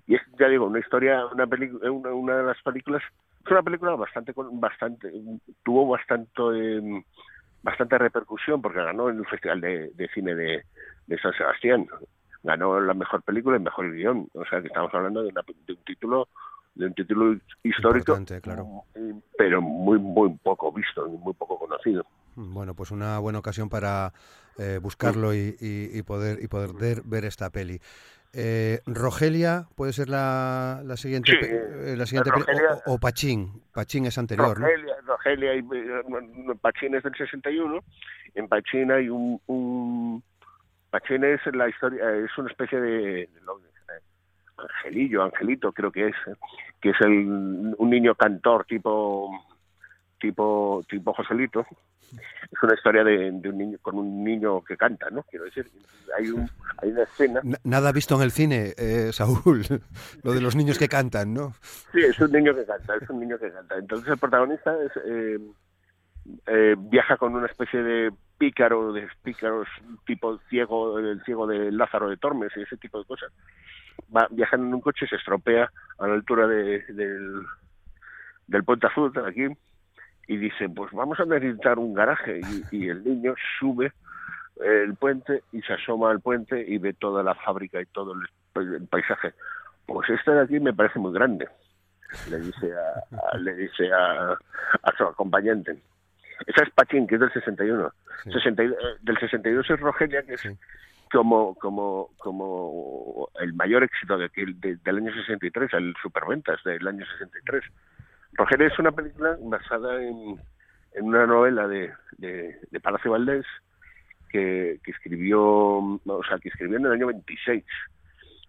Y 0.08 0.16
es, 0.16 0.22
ya 0.40 0.48
digo, 0.48 0.66
una 0.66 0.80
historia, 0.80 1.26
una, 1.28 1.46
una, 1.92 2.14
una 2.14 2.38
de 2.38 2.44
las 2.44 2.62
películas, 2.62 3.02
es 3.46 3.52
una 3.52 3.64
película 3.64 3.96
bastante, 3.96 4.34
bastante 4.36 5.12
tuvo 5.64 5.88
bastante, 5.88 6.32
em, 6.78 7.04
bastante 7.64 7.98
repercusión 7.98 8.62
porque 8.62 8.84
ganó 8.84 9.10
en 9.10 9.20
el 9.20 9.28
Festival 9.28 9.62
de, 9.62 10.10
Cine 10.14 10.36
de, 10.36 10.64
de, 11.08 11.18
San 11.20 11.34
Sebastián. 11.34 11.88
Ganó 12.44 12.80
la 12.80 12.94
mejor 12.94 13.22
película 13.22 13.58
y 13.58 13.62
mejor 13.62 13.92
guion. 13.92 14.28
O 14.34 14.46
sea 14.46 14.62
que 14.62 14.68
estamos 14.68 14.94
hablando 14.94 15.24
de, 15.24 15.32
de 15.32 15.74
un 15.74 15.84
título 15.84 16.28
de 16.74 16.86
un 16.86 16.94
título 16.94 17.38
histórico, 17.64 18.18
claro. 18.42 18.84
pero 19.38 19.62
muy 19.62 20.00
muy 20.00 20.30
poco 20.42 20.72
visto, 20.72 21.06
muy 21.08 21.34
poco 21.34 21.60
conocido. 21.60 22.06
Bueno, 22.36 22.74
pues 22.76 22.92
una 22.92 23.20
buena 23.20 23.40
ocasión 23.40 23.70
para 23.70 24.14
eh, 24.58 24.80
buscarlo 24.82 25.34
y, 25.34 25.56
y, 25.60 26.02
poder 26.04 26.42
y 26.42 26.48
poder 26.48 27.02
ver, 27.04 27.26
esta 27.26 27.50
peli. 27.50 27.80
Eh, 28.34 28.80
Rogelia 28.86 29.68
puede 29.76 29.92
ser 29.92 30.08
la, 30.08 30.82
la 30.86 30.96
siguiente, 30.96 31.32
Sí, 31.34 31.38
eh, 31.42 31.96
la 31.98 32.06
siguiente 32.06 32.32
Rogelia- 32.32 32.82
o, 32.86 32.94
o 32.94 32.98
Pachín. 32.98 33.62
Pachín 33.74 34.06
es 34.06 34.18
anterior, 34.18 34.58
¿no? 34.60 34.66
Rogelia, 34.68 34.96
Rogelia 35.06 35.56
y 35.56 35.60
eh, 35.60 36.56
Pachín 36.62 36.96
es 36.96 37.04
del 37.04 37.14
61. 37.16 37.84
En 38.36 38.48
Pachín 38.48 38.92
hay 38.92 39.10
un, 39.10 39.42
un 39.48 40.24
Pachín 40.90 41.24
es 41.26 41.42
la 41.54 41.68
historia, 41.68 42.10
es 42.16 42.38
una 42.38 42.50
especie 42.50 42.80
de, 42.80 43.02
de 43.28 43.42
lo- 43.44 43.60
angelillo, 44.58 45.24
angelito 45.24 45.72
creo 45.74 45.92
que 45.92 46.08
es, 46.10 46.16
eh, 46.28 46.36
que 46.80 46.92
es 46.92 47.02
el, 47.02 47.76
un 47.78 47.90
niño 47.90 48.14
cantor 48.16 48.66
tipo 48.66 49.32
tipo 50.20 50.84
tipo 50.88 51.14
Joselito. 51.14 51.66
Es 52.12 52.64
una 52.64 52.74
historia 52.74 53.04
de, 53.04 53.32
de 53.32 53.50
un 53.50 53.58
niño 53.58 53.78
con 53.82 53.96
un 53.98 54.24
niño 54.24 54.62
que 54.64 54.76
canta, 54.78 55.10
¿no? 55.10 55.24
Quiero 55.24 55.46
decir, 55.46 55.70
hay 56.18 56.30
un 56.30 56.50
hay 56.82 56.90
una 56.92 57.04
escena 57.04 57.40
Na- 57.44 57.58
Nada 57.64 57.92
visto 57.92 58.16
en 58.16 58.22
el 58.24 58.32
cine, 58.32 58.74
eh, 58.78 59.12
Saúl. 59.14 59.64
Lo 60.24 60.34
de 60.34 60.42
los 60.42 60.56
niños 60.56 60.78
que 60.78 60.90
cantan, 60.90 61.34
¿no? 61.34 61.54
Sí, 61.92 62.00
es 62.02 62.20
un 62.20 62.32
niño 62.32 62.54
que 62.54 62.66
canta, 62.66 62.96
es 62.96 63.10
un 63.10 63.20
niño 63.20 63.38
que 63.40 63.52
canta. 63.52 63.76
Entonces 63.78 64.10
el 64.12 64.18
protagonista 64.18 64.74
es, 64.84 64.92
eh, 65.06 65.40
eh, 66.48 66.76
viaja 66.78 67.18
con 67.18 67.34
una 67.36 67.48
especie 67.48 67.82
de 67.82 68.12
pícaro, 68.38 68.92
de 68.94 69.08
pícaros 69.24 69.68
tipo 70.06 70.38
ciego, 70.50 71.00
el 71.00 71.22
ciego 71.24 71.48
de 71.48 71.72
Lázaro 71.72 72.10
de 72.10 72.18
Tormes 72.18 72.52
y 72.56 72.62
ese 72.62 72.78
tipo 72.78 73.00
de 73.00 73.06
cosas. 73.06 73.32
Va 74.16 74.28
viajando 74.32 74.66
en 74.68 74.74
un 74.74 74.82
coche 74.82 75.06
y 75.06 75.10
se 75.10 75.16
estropea 75.16 75.72
a 76.00 76.08
la 76.08 76.14
altura 76.14 76.48
de- 76.48 76.84
del, 76.90 77.42
del 78.48 78.64
Puente 78.64 78.88
Azul, 78.88 79.12
aquí, 79.26 79.46
y 80.28 80.38
dice, 80.38 80.70
pues 80.70 80.92
vamos 80.94 81.20
a 81.20 81.26
necesitar 81.26 81.78
un 81.80 81.94
garaje. 81.94 82.42
Y, 82.72 82.78
y 82.78 82.90
el 82.90 83.04
niño 83.04 83.34
sube 83.60 83.92
el 84.64 84.96
puente 84.96 85.44
y 85.52 85.62
se 85.64 85.74
asoma 85.74 86.12
al 86.12 86.20
puente 86.22 86.64
y 86.68 86.78
ve 86.78 86.94
toda 86.94 87.24
la 87.24 87.36
fábrica 87.36 87.82
y 87.82 87.86
todo 87.88 88.14
el, 88.14 88.76
el 88.76 88.88
paisaje. 88.88 89.34
Pues 89.88 90.10
este 90.10 90.32
de 90.32 90.42
aquí 90.42 90.60
me 90.60 90.74
parece 90.74 91.00
muy 91.00 91.14
grande 91.14 91.48
le 92.30 92.40
dice 92.42 92.68
a, 92.74 93.18
a- 93.32 93.38
le 93.38 93.54
dice 93.56 93.90
a, 93.94 94.32
a 94.34 94.98
su 94.98 95.04
acompañante. 95.06 95.78
Esa 96.46 96.64
es 96.64 96.70
Pachín, 96.72 97.08
que 97.08 97.16
es 97.16 97.22
del 97.22 97.32
61. 97.32 97.90
Sí. 98.26 98.32
60 98.34 98.64
y- 98.64 98.68
eh, 98.68 98.76
del 99.02 99.18
62 99.18 99.70
es 99.70 99.80
Rogelia, 99.80 100.22
que 100.24 100.34
es 100.34 100.42
Sí. 100.42 100.50
como 101.12 101.56
como 101.56 102.10
como 102.18 103.30
el 103.40 103.54
mayor 103.54 103.84
éxito 103.84 104.18
de 104.18 104.30
de- 104.36 104.76
del 104.84 104.98
año 104.98 105.14
63, 105.14 105.72
el 105.74 105.94
superventas 106.02 106.62
del 106.66 106.86
año 106.86 107.06
63. 107.06 107.64
Rogelia 108.34 108.68
es 108.68 108.80
una 108.80 108.92
película 108.92 109.38
basada 109.42 110.02
en, 110.02 110.40
en 110.94 111.06
una 111.06 111.26
novela 111.28 111.68
de, 111.68 111.92
de, 112.18 112.58
de 112.70 112.80
Palacio 112.80 113.12
Valdés 113.12 113.46
que, 114.30 114.80
que 114.84 114.92
escribió, 114.92 115.42
o 115.42 116.24
sea, 116.28 116.40
que 116.40 116.50
escribió 116.50 116.78
en 116.78 116.86
el 116.86 116.92
año 116.94 117.08
26. 117.08 117.64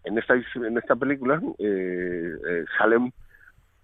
En 0.04 0.18
esta, 0.18 0.34
en 0.34 0.78
esta 0.78 0.96
película 0.96 1.40
eh, 1.58 2.32
eh, 2.48 2.64
salen 2.78 3.12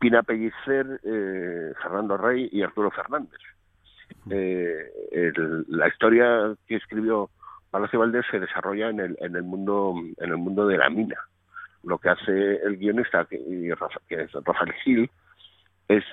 Pina 0.00 0.23
Pellicer, 0.23 1.00
eh, 1.05 1.73
Fernando 1.83 2.17
Rey 2.17 2.49
y 2.52 2.62
Arturo 2.62 2.90
Fernández. 2.90 3.38
El- 4.31 5.64
la 5.69 5.88
historia 5.88 6.55
que 6.67 6.76
escribió 6.76 7.31
Palacio 7.71 7.99
Valdés 7.99 8.25
se 8.31 8.40
desarrolla 8.40 8.88
en 8.90 9.00
el, 9.00 9.17
en 9.21 9.37
el 9.37 9.43
mundo 9.43 9.95
en 10.19 10.31
el 10.31 10.37
mundo 10.38 10.67
de 10.67 10.78
la 10.78 10.88
mina. 10.88 11.17
Lo 11.85 11.99
que 11.99 12.09
hace 12.09 12.57
el 12.57 12.76
guionista, 12.78 13.25
que, 13.26 13.38
que 14.09 14.23
es 14.23 14.33
Rafael 14.33 14.73
Gil, 14.85 15.11
es 15.88 16.04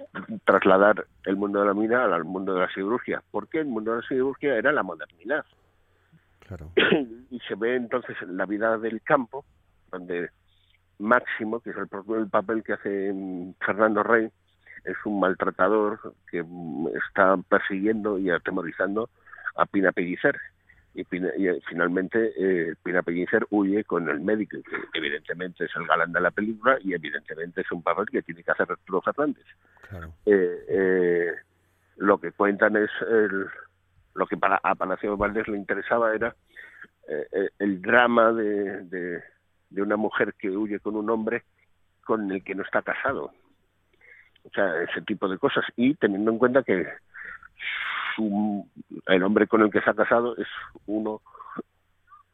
trasladar 0.46 1.06
el 1.26 1.36
mundo 1.36 1.60
de 1.60 1.68
la 1.68 1.74
mina 1.74 2.06
al 2.06 2.24
mundo 2.24 2.54
de 2.54 2.62
la 2.62 2.70
siderurgia, 2.70 3.22
porque 3.32 3.60
el 3.60 3.68
mundo 3.68 3.92
de 3.92 4.02
la 4.02 4.08
siderurgia 4.08 4.56
era 4.56 4.72
la 4.72 4.84
modernidad. 4.84 5.46
Claro. 6.40 6.72
y 7.30 7.40
se 7.42 7.56
ve 7.56 7.76
entonces 7.76 8.16
en 8.22 8.38
la 8.38 8.46
vida 8.46 8.78
del 8.78 9.02
campo, 9.02 9.46
donde 9.92 10.30
Máximo, 11.00 11.60
que 11.60 11.72
es 11.72 11.76
el, 11.76 11.90
el 12.16 12.30
papel 12.30 12.64
que 12.64 12.74
hace 12.74 13.14
Fernando 13.60 14.02
Rey, 14.04 14.30
es 14.86 14.96
un 15.06 15.20
maltratador 15.20 16.14
que 16.30 16.46
está 17.08 17.36
persiguiendo 17.50 18.18
y 18.20 18.30
atemorizando 18.30 19.10
a 19.56 19.66
Pina 19.66 19.92
Pellicer. 19.92 20.40
Y, 20.98 21.04
Pina- 21.04 21.34
y, 21.38 21.48
eh, 21.50 21.60
finalmente 21.68 22.32
eh, 22.38 22.74
Pina 22.82 23.04
Pellicer 23.04 23.46
huye 23.50 23.84
con 23.84 24.08
el 24.10 24.22
médico, 24.22 24.58
que 24.64 24.98
evidentemente 24.98 25.66
es 25.66 25.72
el 25.76 25.86
galán 25.86 26.14
de 26.14 26.22
la 26.22 26.32
película 26.32 26.78
y 26.82 26.94
evidentemente 26.94 27.62
es 27.62 27.72
un 27.72 27.84
papel 27.84 28.06
que 28.10 28.22
tiene 28.22 28.42
que 28.44 28.52
hacer 28.52 28.72
Arturo 28.72 29.02
Fernández 29.02 29.46
Claro. 29.90 30.14
eh, 30.26 30.66
eh, 30.70 31.32
lo 31.98 32.18
que 32.18 32.32
cuentan 32.32 32.78
es 32.78 32.90
el, 33.10 33.46
lo 34.14 34.26
que 34.26 34.38
para 34.38 34.60
a 34.64 34.74
Palacio 34.76 35.18
Valdés 35.18 35.48
le 35.50 35.58
interesaba 35.58 36.16
era 36.16 36.34
el 37.60 37.82
drama 37.82 38.32
de, 38.34 38.82
de, 38.86 39.24
de 39.70 39.82
una 39.82 39.96
mujer 39.96 40.34
que 40.40 40.50
huye 40.50 40.80
con 40.80 40.96
un 40.96 41.10
hombre 41.10 41.44
con 42.04 42.32
el 42.32 42.44
que 42.44 42.56
no 42.56 42.64
está 42.64 42.82
casado. 42.82 43.32
O 44.44 44.50
sea, 44.54 44.82
ese 44.84 45.02
tipo 45.02 45.28
de 45.28 45.38
cosas. 45.38 45.64
Y 45.76 45.94
teniendo 45.96 46.32
en 46.32 46.38
cuenta 46.40 46.64
que 46.64 46.88
su- 48.16 48.68
el 49.08 49.24
hombre 49.24 49.48
con 49.48 49.62
el 49.62 49.72
que 49.72 49.82
se 49.82 49.90
ha 49.90 49.94
casado 49.94 50.36
es 50.38 50.48
uno 50.86 51.22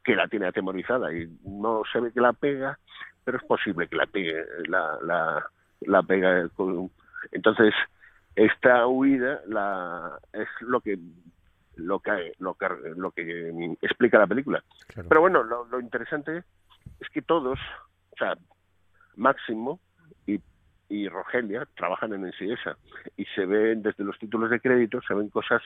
que 0.03 0.15
la 0.15 0.27
tiene 0.27 0.47
atemorizada 0.47 1.13
y 1.13 1.27
no 1.43 1.83
se 1.91 2.00
ve 2.00 2.11
que 2.11 2.21
la 2.21 2.33
pega, 2.33 2.77
pero 3.23 3.38
es 3.38 3.43
posible 3.43 3.88
que 3.88 3.95
la 3.95 4.07
pegue, 4.07 4.43
la, 4.67 4.97
la, 5.03 5.45
la 5.81 6.03
pega 6.03 6.50
con, 6.50 6.89
entonces, 7.31 7.73
esta 8.35 8.88
huida 8.88 9.41
la, 9.47 10.17
es 10.33 10.47
lo 10.61 10.79
que 10.81 10.97
lo 11.75 12.00
que 12.00 12.33
lo 12.39 12.53
que 12.55 12.67
lo 12.95 13.11
que 13.11 13.75
explica 13.81 14.17
la 14.19 14.27
película. 14.27 14.63
claro. 14.88 15.09
Pero 15.09 15.21
bueno, 15.21 15.43
lo, 15.43 15.65
lo 15.65 15.79
interesante 15.79 16.43
es 17.00 17.09
que 17.09 17.21
todos, 17.21 17.59
o 18.11 18.17
sea, 18.17 18.35
Máximo 19.15 19.79
y, 20.91 21.07
Rogelia 21.07 21.67
trabajan 21.75 22.13
en 22.13 22.25
Ensidesa 22.25 22.77
y 23.17 23.25
se 23.25 23.45
ven 23.45 23.81
desde 23.81 24.03
los 24.03 24.17
títulos 24.19 24.50
de 24.50 24.60
crédito, 24.60 25.01
se 25.01 25.13
ven 25.13 25.29
cosas 25.29 25.62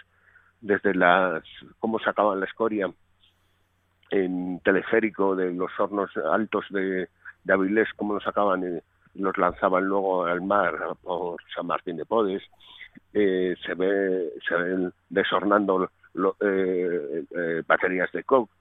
desde 0.61 0.93
las 0.93 1.43
cómo 1.79 1.99
sacaban 1.99 2.39
la 2.39 2.45
escoria 2.45 2.89
en 4.09 4.59
teleférico 4.61 5.35
de 5.35 5.53
los 5.53 5.71
hornos 5.79 6.11
altos 6.17 6.65
de, 6.69 7.09
de 7.43 7.53
Avilés, 7.53 7.89
cómo 7.95 8.13
lo 8.13 8.19
sacaban 8.19 8.63
y 8.63 9.21
los 9.21 9.37
lanzaban 9.37 9.85
luego 9.85 10.25
al 10.25 10.41
mar 10.41 10.75
por 11.01 11.41
San 11.53 11.67
Martín 11.67 11.97
de 11.97 12.05
Podes. 12.05 12.43
Eh, 13.13 13.55
se 13.65 13.73
ve 13.73 14.31
se 14.47 14.55
ven 14.55 14.93
deshornando 15.09 15.89
eh, 16.41 17.23
eh, 17.35 17.63
baterías 17.65 18.11
de 18.11 18.23
coke, 18.23 18.51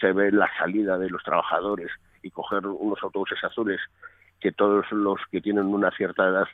se 0.00 0.12
ve 0.12 0.32
la 0.32 0.48
salida 0.58 0.98
de 0.98 1.10
los 1.10 1.22
trabajadores 1.22 1.90
y 2.22 2.30
coger 2.30 2.66
unos 2.66 3.02
autobuses 3.02 3.42
azules 3.44 3.80
que 4.40 4.52
todos 4.52 4.90
los 4.92 5.18
que 5.30 5.40
tienen 5.40 5.66
una 5.66 5.90
cierta 5.92 6.28
edad 6.28 6.46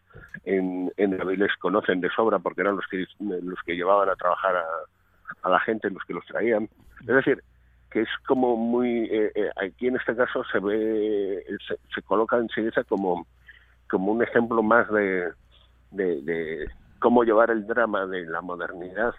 en, 0.44 0.92
en 0.96 1.20
Avilés 1.20 1.54
conocen 1.60 2.00
de 2.00 2.10
sobra 2.10 2.38
porque 2.38 2.62
eran 2.62 2.76
los 2.76 2.86
que 2.88 3.04
los 3.20 3.58
que 3.64 3.74
llevaban 3.76 4.08
a 4.08 4.16
trabajar 4.16 4.56
a, 4.56 4.64
a 5.42 5.50
la 5.50 5.60
gente, 5.60 5.90
los 5.90 6.02
que 6.04 6.14
los 6.14 6.24
traían. 6.26 6.68
Es 7.00 7.06
decir, 7.06 7.42
que 7.90 8.00
es 8.02 8.08
como 8.26 8.56
muy 8.56 9.04
eh, 9.04 9.30
eh, 9.34 9.50
aquí 9.56 9.86
en 9.86 9.96
este 9.96 10.16
caso 10.16 10.42
se 10.50 10.58
ve 10.58 11.44
se, 11.68 11.76
se 11.94 12.02
coloca 12.02 12.36
en 12.38 12.48
Siguesa 12.48 12.82
como 12.84 13.26
como 13.88 14.12
un 14.12 14.22
ejemplo 14.22 14.62
más 14.62 14.90
de, 14.90 15.30
de, 15.92 16.66
cómo 16.98 17.22
llevar 17.22 17.50
el 17.50 17.66
drama 17.66 18.06
de 18.06 18.24
la 18.26 18.40
modernidad 18.40 19.14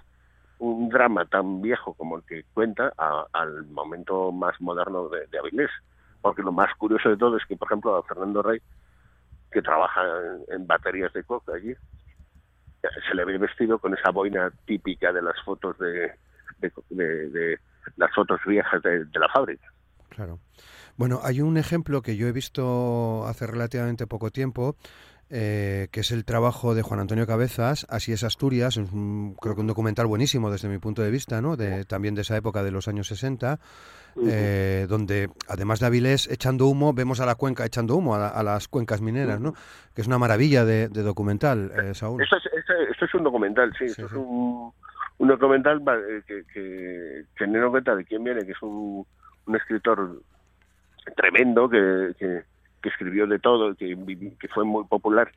un 0.59 0.89
drama 0.89 1.25
tan 1.25 1.61
viejo 1.61 1.93
como 1.93 2.17
el 2.17 2.23
que 2.23 2.43
cuenta 2.53 2.91
a- 2.97 3.25
al 3.31 3.63
momento 3.67 4.31
más 4.31 4.59
moderno 4.59 5.07
de, 5.09 5.27
de 5.27 5.39
Avilés 5.39 5.69
porque 6.25 6.41
lo 6.41 6.51
más 6.51 6.73
curioso 6.73 7.07
de 7.07 7.17
todo 7.17 7.37
es 7.37 7.45
que 7.45 7.55
por 7.55 7.67
ejemplo 7.67 7.95
a 7.95 8.01
Fernando 8.01 8.41
Rey 8.41 8.59
que 9.51 9.61
trabaja 9.61 10.01
en, 10.47 10.65
baterías 10.65 11.13
de 11.13 11.23
coca 11.23 11.53
allí 11.53 11.71
se 13.07 13.13
le 13.13 13.25
ve 13.25 13.37
vestido 13.37 13.77
con 13.77 13.93
esa 13.93 14.09
boina 14.09 14.51
típica 14.65 15.13
de 15.13 15.21
las 15.21 15.35
fotos 15.45 15.77
de, 15.77 16.13
de, 16.57 16.71
de- 16.89 17.29
de 17.29 17.59
las 17.97 18.11
fotos 18.15 18.39
viejas 18.47 18.81
de, 18.81 19.05
de 19.05 19.19
la 19.19 19.29
fábrica. 19.29 19.71
Claro. 20.09 20.39
Bueno, 20.97 21.19
hay 21.23 21.41
un 21.41 21.57
ejemplo 21.57 22.01
que 22.01 22.17
yo 22.17 22.25
he 22.27 22.31
visto 22.31 23.27
hace 23.27 23.45
relativamente 23.45 24.07
poco 24.07 24.31
tiempo, 24.31 24.77
eh, 25.29 25.87
que 25.91 26.01
es 26.01 26.11
el 26.11 26.23
trabajo 26.23 26.75
de 26.75 26.81
Juan 26.83 26.99
Antonio 26.99 27.25
Cabezas, 27.25 27.85
Así 27.89 28.11
es 28.13 28.23
Asturias, 28.23 28.77
es 28.77 28.91
un- 28.91 29.35
creo 29.41 29.55
que 29.55 29.61
un 29.61 29.67
documental 29.67 30.05
buenísimo 30.05 30.51
desde 30.51 30.67
mi 30.69 30.77
punto 30.77 31.01
de 31.01 31.09
vista, 31.11 31.41
¿no? 31.41 31.55
De, 31.57 31.83
también 31.85 32.13
de 32.15 32.21
esa 32.21 32.37
época 32.37 32.63
de 32.63 32.71
los 32.71 32.87
años 32.87 33.07
60, 33.07 33.59
eh, 34.27 34.85
donde 34.87 35.29
además 35.49 35.79
de 35.79 35.87
Avilés 35.87 36.29
echando 36.29 36.67
humo, 36.67 36.93
vemos 36.93 37.19
a 37.19 37.25
la 37.25 37.35
cuenca 37.35 37.65
echando 37.65 37.95
humo, 37.95 38.15
a, 38.15 38.19
la- 38.19 38.27
a 38.29 38.43
las 38.43 38.67
cuencas 38.67 39.01
mineras, 39.01 39.39
¿no? 39.41 39.53
Que 39.95 40.01
es 40.01 40.07
una 40.07 40.19
maravilla 40.19 40.63
de, 40.63 40.87
de 40.89 41.01
documental, 41.01 41.71
eh, 41.75 41.93
Saúl. 41.95 42.21
Esto 42.21 42.37
es, 42.37 42.45
esto, 42.57 42.73
esto 42.91 43.05
es 43.05 43.13
un 43.15 43.23
documental, 43.23 43.71
sí, 43.77 43.85
Sí, 43.89 43.91
esto 44.01 44.05
es 44.05 44.13
un, 44.13 44.71
un 45.17 45.27
documental 45.27 45.81
eh, 45.81 46.21
que, 46.27 46.43
que 47.35 47.43
en 47.43 47.69
cuenta 47.71 47.95
de 47.95 48.05
quién 48.05 48.23
viene, 48.23 48.45
que 48.45 48.51
es 48.51 48.61
un, 48.61 49.05
un 49.47 49.55
escritor 49.55 50.21
tremendo 51.15 51.69
que, 51.69 52.13
que, 52.17 52.43
que 52.85 52.89
escribió 52.89 53.25
de 53.25 53.39
todo, 53.39 53.73
que, 53.73 53.97
que 54.39 54.47
fue 54.49 54.63
muy 54.63 54.83
popular 54.83 55.31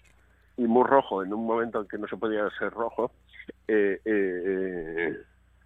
y 0.58 0.64
muy 0.64 0.84
rojo 0.84 1.22
en 1.22 1.32
un 1.32 1.46
momento 1.46 1.80
en 1.80 1.88
que 1.88 1.96
no 1.96 2.06
se 2.06 2.18
podía 2.18 2.46
ser 2.58 2.70
rojo, 2.72 3.10
eh, 3.66 3.98
eh, 4.04 4.42
eh, 4.44 5.16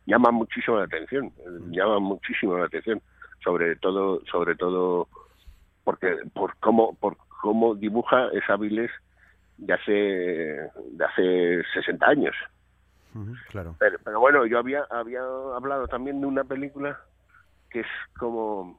llama 0.06 0.30
muchísimo 0.30 0.78
la 0.78 0.84
atención, 0.84 1.32
llama 1.70 1.98
muchísimo 1.98 2.56
la 2.56 2.66
atención, 2.66 3.02
sobre 3.42 3.74
todo, 3.74 4.24
sobre 4.30 4.54
todo 4.54 5.08
porque 5.82 6.18
por 6.32 6.54
cómo, 6.58 6.94
por 6.94 7.16
cómo 7.40 7.74
dibuja 7.74 8.28
es 8.32 8.48
Avilés 8.48 8.92
de 9.58 9.74
hace, 9.74 9.92
de 9.92 11.04
hace 11.04 11.62
60 11.74 12.06
años. 12.06 12.36
claro. 13.48 13.74
Pero, 13.80 13.98
pero, 14.04 14.20
bueno, 14.20 14.46
yo 14.46 14.60
había, 14.60 14.86
había 14.88 15.22
hablado 15.56 15.88
también 15.88 16.20
de 16.20 16.28
una 16.28 16.44
película 16.44 17.00
que 17.70 17.80
es 17.80 17.86
como 18.16 18.78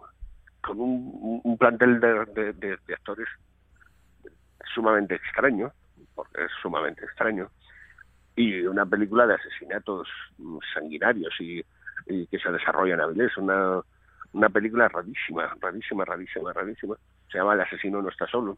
con 0.64 0.80
un, 0.80 1.42
un 1.44 1.58
plantel 1.58 2.00
de, 2.00 2.26
de, 2.34 2.54
de, 2.54 2.94
actores 2.94 3.28
sumamente 4.74 5.16
extraño, 5.16 5.72
porque 6.16 6.46
es 6.46 6.52
sumamente 6.62 7.04
extraño, 7.04 7.50
y 8.36 8.62
una 8.62 8.86
película 8.86 9.28
de 9.28 9.36
asesinatos 9.36 10.08
sanguinarios 10.74 11.34
y, 11.40 11.64
y 12.08 12.28
que 12.28 12.40
se 12.40 12.52
desarrolla 12.52 12.96
en 12.96 13.02
Avilés, 13.02 13.38
una, 13.38 13.82
una 14.32 14.50
película 14.50 14.88
rarísima, 14.88 15.54
rarísima, 15.60 16.06
rarísima, 16.06 16.54
rarísima, 16.54 16.96
se 17.32 17.38
llama 17.38 17.54
El 17.54 17.62
asesino 17.62 18.02
no 18.02 18.10
está 18.10 18.26
solo. 18.28 18.58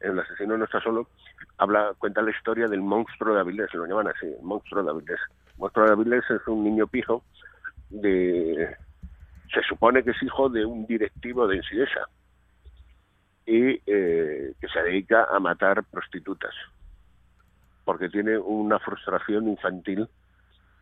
El 0.00 0.20
asesino 0.20 0.58
no 0.58 0.64
está 0.66 0.80
solo, 0.80 1.08
habla, 1.56 1.94
cuenta 1.96 2.20
la 2.20 2.30
historia 2.30 2.68
del 2.68 2.82
monstruo 2.82 3.34
de 3.34 3.40
Avilés, 3.40 3.72
lo 3.72 3.86
llaman 3.86 4.08
así, 4.08 4.26
el 4.26 4.42
monstruo 4.42 4.82
de 4.84 4.90
Avilés. 4.90 5.20
El 5.54 5.58
monstruo 5.58 5.86
de 5.86 5.92
Avilés 5.92 6.24
es 6.30 6.46
un 6.46 6.62
niño 6.62 6.86
pijo 6.86 7.24
de 7.88 8.76
se 9.52 9.62
supone 9.62 10.02
que 10.02 10.10
es 10.10 10.22
hijo 10.22 10.48
de 10.48 10.64
un 10.64 10.86
directivo 10.86 11.46
de 11.46 11.56
Ensidesa 11.56 12.08
y 13.46 13.80
eh, 13.86 14.54
que 14.60 14.68
se 14.68 14.82
dedica 14.82 15.26
a 15.30 15.38
matar 15.40 15.84
prostitutas 15.84 16.54
porque 17.84 18.08
tiene 18.08 18.38
una 18.38 18.78
frustración 18.78 19.48
infantil 19.48 20.08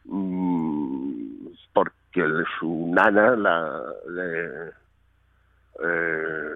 mmm, 0.04 1.46
porque 1.72 2.22
su 2.58 2.90
nana 2.92 3.36
la 3.36 3.82
le, 4.08 4.68
eh, 5.82 6.54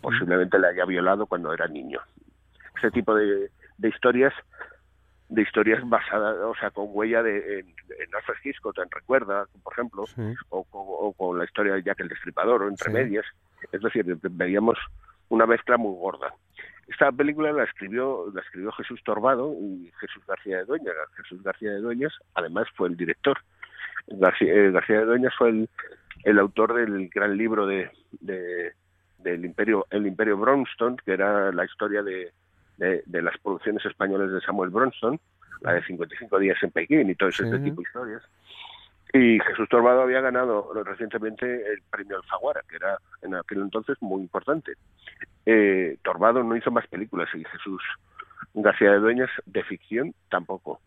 posiblemente 0.00 0.58
le 0.58 0.68
haya 0.68 0.84
violado 0.84 1.26
cuando 1.26 1.52
era 1.52 1.66
niño. 1.66 2.00
Ese 2.76 2.90
tipo 2.90 3.14
de 3.14 3.50
historias 3.82 4.32
de 5.34 5.42
historias 5.42 5.82
basadas, 5.88 6.36
o 6.38 6.54
sea, 6.56 6.70
con 6.70 6.86
huella 6.90 7.22
de 7.22 7.60
en, 7.60 7.66
en 7.68 8.14
Alfred 8.14 8.34
Hitchcock, 8.44 8.78
en 8.78 8.90
Recuerda, 8.90 9.46
por 9.62 9.72
ejemplo, 9.72 10.06
Sí. 10.06 10.34
o, 10.50 10.66
o- 10.70 11.06
o 11.08 11.12
con 11.14 11.38
la 11.38 11.44
historia 11.44 11.74
de 11.74 11.82
Jack 11.82 12.00
el 12.00 12.08
Destripador, 12.08 12.62
o 12.62 12.68
entre 12.68 12.90
Sí. 12.90 12.94
medias. 12.94 13.24
Es 13.72 13.80
decir, 13.80 14.04
veíamos 14.22 14.78
una 15.30 15.46
mezcla 15.46 15.76
muy 15.78 15.96
gorda. 15.98 16.34
Esta 16.88 17.10
película 17.10 17.50
la 17.52 17.64
escribió, 17.64 18.30
la 18.34 18.42
escribió 18.42 18.70
Jesús 18.72 19.00
Torbado 19.04 19.54
y 19.58 19.90
Jesús 20.00 20.22
García 20.26 20.58
de 20.58 20.64
Dueñas. 20.64 20.94
Jesús 21.16 21.42
García 21.42 21.70
de 21.72 21.78
Dueñas, 21.80 22.12
además, 22.34 22.66
fue 22.76 22.88
el 22.88 22.96
director. 22.96 23.38
García, 24.08 24.52
eh, 24.52 24.70
García 24.70 24.98
de 24.98 25.04
Dueñas 25.06 25.32
fue 25.38 25.48
el, 25.50 25.70
el 26.24 26.38
autor 26.38 26.74
del 26.74 27.08
gran 27.08 27.36
libro 27.38 27.66
de, 27.66 27.90
de- 28.20 28.72
del 29.18 29.44
Imperio, 29.44 29.86
el 29.90 30.06
Imperio 30.06 30.36
Bronston, 30.36 30.96
que 30.98 31.12
era 31.12 31.52
la 31.52 31.64
historia 31.64 32.02
de, 32.02 32.32
de, 32.78 33.02
de 33.06 33.22
las 33.22 33.36
producciones 33.38 33.84
españolas 33.84 34.30
de 34.32 34.40
Samuel 34.40 34.70
Bronston, 34.70 35.18
la 35.60 35.74
de 35.74 35.84
55 35.84 36.38
días 36.38 36.58
en 36.62 36.70
Pekín 36.70 37.08
y 37.10 37.14
todo 37.14 37.28
ese 37.28 37.44
Sí. 37.44 37.62
tipo 37.64 37.80
de 37.80 37.86
historias. 37.86 38.22
Y 39.14 39.38
Jesús 39.40 39.68
Torbado 39.68 40.00
había 40.02 40.20
ganado 40.22 40.72
recientemente 40.84 41.44
el 41.70 41.82
premio 41.90 42.16
Alfaguara, 42.16 42.62
que 42.68 42.76
era 42.76 42.96
en 43.20 43.34
aquel 43.34 43.58
entonces 43.60 43.96
muy 44.00 44.22
importante. 44.22 44.72
Eh, 45.44 45.98
Torbado 46.02 46.42
no 46.42 46.56
hizo 46.56 46.70
más 46.70 46.86
películas 46.86 47.28
y 47.34 47.44
Jesús 47.44 47.82
García 48.54 48.92
de 48.92 48.98
Dueñas 49.00 49.30
de 49.46 49.62
ficción 49.64 50.14
tampoco, 50.30 50.80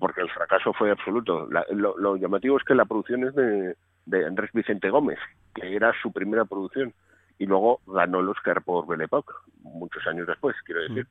porque 0.00 0.20
el 0.22 0.30
fracaso 0.30 0.72
fue 0.72 0.90
absoluto. 0.90 1.48
La- 1.50 1.66
lo, 1.72 1.96
lo 1.98 2.16
llamativo 2.16 2.56
es 2.58 2.64
que 2.64 2.74
la 2.74 2.84
producción 2.86 3.24
es 3.24 3.34
de, 3.34 3.76
de 4.06 4.26
Andrés 4.26 4.50
Vicente 4.52 4.90
Gómez, 4.90 5.18
que 5.54 5.74
era 5.76 5.92
su 6.02 6.12
primera 6.12 6.44
producción, 6.44 6.92
y 7.38 7.46
luego 7.46 7.80
ganó 7.86 8.20
el 8.20 8.28
Oscar 8.28 8.62
por 8.62 8.86
Belle 8.86 9.04
Époque, 9.04 9.32
muchos 9.62 10.06
años 10.06 10.26
después, 10.26 10.56
quiero 10.64 10.82
decir. 10.82 11.06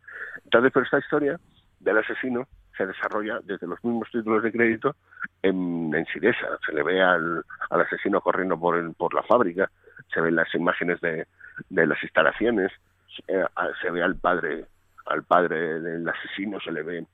Entonces, 0.45 0.71
pero 0.73 0.85
esta 0.85 0.99
historia 0.99 1.39
del 1.79 1.97
asesino 1.97 2.47
se 2.77 2.85
desarrolla 2.85 3.39
desde 3.43 3.67
los 3.67 3.83
mismos 3.83 4.09
títulos 4.11 4.43
de 4.43 4.51
crédito 4.51 4.95
en, 5.41 5.93
en 5.93 6.05
Siresa. 6.07 6.47
Se 6.65 6.73
le 6.73 6.83
ve 6.83 7.01
al, 7.01 7.43
al 7.69 7.81
asesino 7.81 8.21
corriendo 8.21 8.59
por, 8.59 8.77
el, 8.77 8.93
por 8.93 9.13
la 9.13 9.23
fábrica, 9.23 9.69
se 10.13 10.21
ven 10.21 10.35
las 10.35 10.53
imágenes 10.55 10.99
de, 11.01 11.27
de 11.69 11.87
las 11.87 12.01
instalaciones, 12.01 12.71
se, 13.15 13.33
eh, 13.33 13.45
se 13.81 13.91
ve 13.91 14.01
al 14.01 14.15
padre, 14.15 14.65
al 15.05 15.23
padre 15.23 15.79
del 15.81 16.07
asesino, 16.07 16.59
se 16.61 16.71
le 16.71 16.83
ve 16.83 17.05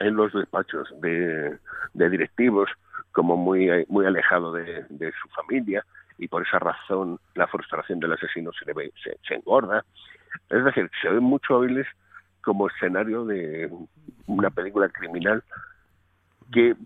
en 0.00 0.16
los 0.16 0.32
despachos 0.32 0.88
de, 1.00 1.58
de 1.94 2.10
directivos 2.10 2.70
como 3.12 3.36
muy, 3.36 3.68
muy 3.88 4.06
alejado 4.06 4.52
de, 4.52 4.84
de 4.88 5.12
su 5.12 5.28
familia 5.30 5.84
y 6.20 6.28
por 6.28 6.46
esa 6.46 6.58
razón 6.58 7.18
la 7.34 7.46
frustración 7.46 7.98
del 7.98 8.12
asesino 8.12 8.52
se 8.52 8.66
le 8.66 8.74
ve, 8.74 8.92
se, 9.02 9.18
se 9.26 9.34
engorda. 9.36 9.84
Es 10.50 10.62
decir, 10.64 10.90
se 11.00 11.08
ve 11.08 11.18
mucho 11.18 11.56
hábiles 11.56 11.86
como 12.42 12.68
escenario 12.68 13.24
de 13.24 13.70
una 14.26 14.50
película 14.50 14.88
criminal 14.90 15.42
que 16.52 16.76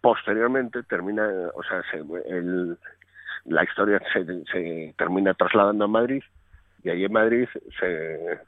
posteriormente 0.00 0.82
termina, 0.82 1.24
o 1.54 1.62
sea, 1.62 1.82
se- 1.90 1.98
el, 2.28 2.76
la 3.44 3.62
historia 3.62 4.02
se, 4.12 4.24
se 4.46 4.94
termina 4.98 5.34
trasladando 5.34 5.84
a 5.84 5.88
Madrid 5.88 6.22
y 6.82 6.90
allí 6.90 7.04
en 7.04 7.12
Madrid 7.12 7.48
se, 7.78 8.40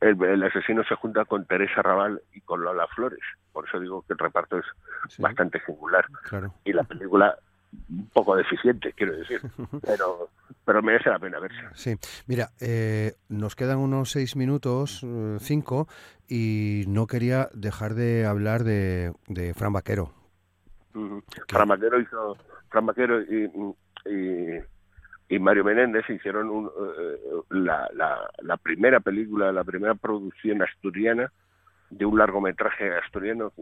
el, 0.00 0.22
el 0.22 0.42
asesino 0.44 0.84
se 0.84 0.96
junta 0.96 1.24
con 1.24 1.46
Teresa 1.46 1.80
Raval 1.80 2.20
y 2.34 2.42
con 2.42 2.62
Lola 2.62 2.86
Flores. 2.88 3.20
Por 3.52 3.66
eso 3.66 3.80
digo 3.80 4.02
que 4.02 4.12
el 4.12 4.18
reparto 4.18 4.58
es 4.58 4.66
Sí. 5.08 5.22
bastante 5.22 5.60
singular 5.66 6.06
Claro. 6.24 6.54
y 6.64 6.72
la 6.72 6.82
película 6.82 7.36
un 7.88 8.08
poco 8.12 8.36
deficiente, 8.36 8.92
quiero 8.92 9.16
decir, 9.16 9.40
pero 9.82 10.30
pero 10.64 10.82
merece 10.82 11.10
la 11.10 11.18
pena 11.18 11.38
verse. 11.38 11.60
Sí, 11.74 11.96
mira, 12.26 12.50
eh, 12.60 13.14
nos 13.28 13.54
quedan 13.54 13.78
unos 13.78 14.10
seis 14.10 14.36
minutos, 14.36 15.02
eh, 15.04 15.36
cinco, 15.40 15.88
y 16.28 16.84
no 16.88 17.06
quería 17.06 17.48
dejar 17.52 17.94
de 17.94 18.24
hablar 18.24 18.64
de, 18.64 19.12
de 19.28 19.54
Fran 19.54 19.72
Vaquero. 19.72 20.12
Fran 21.48 21.68
Vaquero 21.68 22.00
hizo 22.00 22.36
Fran 22.70 22.86
Vaquero 22.86 23.20
y, 23.22 23.50
y, 24.06 25.34
y 25.34 25.38
Mario 25.38 25.64
Menéndez 25.64 26.08
hicieron 26.08 26.48
un, 26.48 26.66
eh, 26.66 27.18
la, 27.50 27.88
la, 27.94 28.30
la 28.40 28.56
primera 28.56 29.00
película, 29.00 29.52
la 29.52 29.64
primera 29.64 29.94
producción 29.94 30.62
asturiana 30.62 31.30
de 31.90 32.06
un 32.06 32.18
largometraje 32.18 32.94
asturiano, 32.96 33.52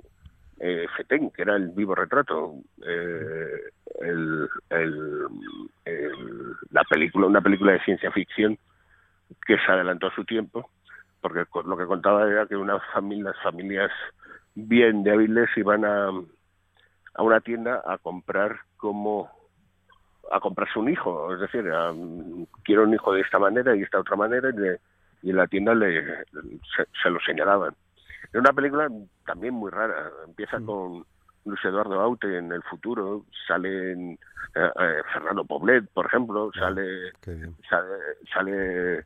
eh, 0.64 0.86
Fetén, 0.96 1.30
que 1.30 1.42
era 1.42 1.56
el 1.56 1.70
vivo 1.70 1.94
retrato. 1.94 2.54
Eh, 2.86 3.70
el, 4.00 4.48
la 6.70 6.84
película, 6.84 7.26
una 7.26 7.40
película 7.40 7.72
de 7.72 7.80
ciencia 7.84 8.10
ficción 8.12 8.56
que 9.46 9.56
se 9.58 9.72
adelantó 9.72 10.06
a 10.06 10.14
su 10.14 10.24
tiempo, 10.24 10.70
porque 11.20 11.44
lo 11.66 11.76
que 11.76 11.86
contaba 11.86 12.28
era 12.30 12.46
que 12.46 12.56
una 12.56 12.78
familia, 12.92 13.32
las 13.32 13.42
familias 13.42 13.90
bien 14.54 15.02
débiles 15.02 15.48
iban 15.56 15.84
a, 15.84 16.08
a 17.14 17.22
una 17.22 17.40
tienda 17.40 17.82
a 17.86 17.98
comprar 17.98 18.60
como 18.76 19.30
a 20.30 20.40
comprarse 20.40 20.78
un 20.78 20.88
hijo, 20.88 21.34
es 21.34 21.40
decir, 21.40 21.64
quiero 22.64 22.84
un 22.84 22.94
hijo 22.94 23.12
de 23.12 23.20
esta 23.20 23.38
manera 23.38 23.76
y 23.76 23.82
esta 23.82 23.98
otra 24.00 24.16
manera 24.16 24.48
y, 24.48 24.56
le- 24.56 24.80
y 25.22 25.30
en 25.30 25.36
la 25.36 25.46
tienda 25.46 25.74
le, 25.74 26.24
se 27.02 27.10
lo 27.10 27.20
señalaban. 27.20 27.74
Es 28.24 28.34
una 28.40 28.52
película 28.52 28.88
también 29.26 29.54
muy 29.54 29.70
rara, 29.70 30.10
empieza 30.26 30.58
con 30.66 31.04
Luis 31.44 31.64
Eduardo 31.64 32.00
Aute 32.00 32.38
en 32.38 32.52
el 32.52 32.62
futuro, 32.62 33.24
sale 33.46 33.92
en, 33.92 34.12
eh, 34.54 34.70
eh, 34.80 35.02
Fernando 35.12 35.44
Poblet, 35.44 35.88
por 35.92 36.06
ejemplo, 36.06 36.50
sale 36.54 37.12
bien. 37.26 37.56
sale, 37.68 37.88
sale 38.32 38.98
eh, 38.98 39.04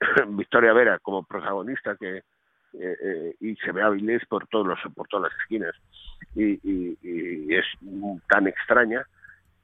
Victoria 0.28 0.72
Vera 0.72 0.98
como 0.98 1.22
protagonista 1.24 1.96
que 1.96 2.22
y 3.40 3.54
se 3.56 3.70
ve 3.70 3.82
a 3.82 3.86
Avilés 3.86 4.26
por 4.26 4.48
todos 4.48 4.66
los 4.66 4.78
por 4.96 5.06
todas 5.06 5.30
las 5.30 5.40
esquinas. 5.42 5.72
Y, 6.34 6.54
y- 6.68 6.98
y 7.02 7.54
es 7.54 7.64
tan 8.28 8.48
extraña 8.48 9.04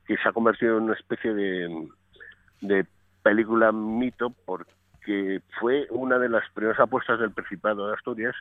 que 0.06 0.16
se 0.16 0.28
ha 0.28 0.32
convertido 0.32 0.78
en 0.78 0.84
una 0.84 0.94
especie 0.94 1.34
de, 1.34 1.88
de 2.60 2.86
película 3.24 3.72
mito 3.72 4.30
porque 4.46 5.40
fue 5.58 5.88
una 5.90 6.20
de 6.20 6.28
las 6.28 6.48
primeras 6.50 6.78
apuestas 6.78 7.18
del 7.18 7.32
Principado 7.32 7.88
de 7.88 7.94
Asturias 7.94 8.36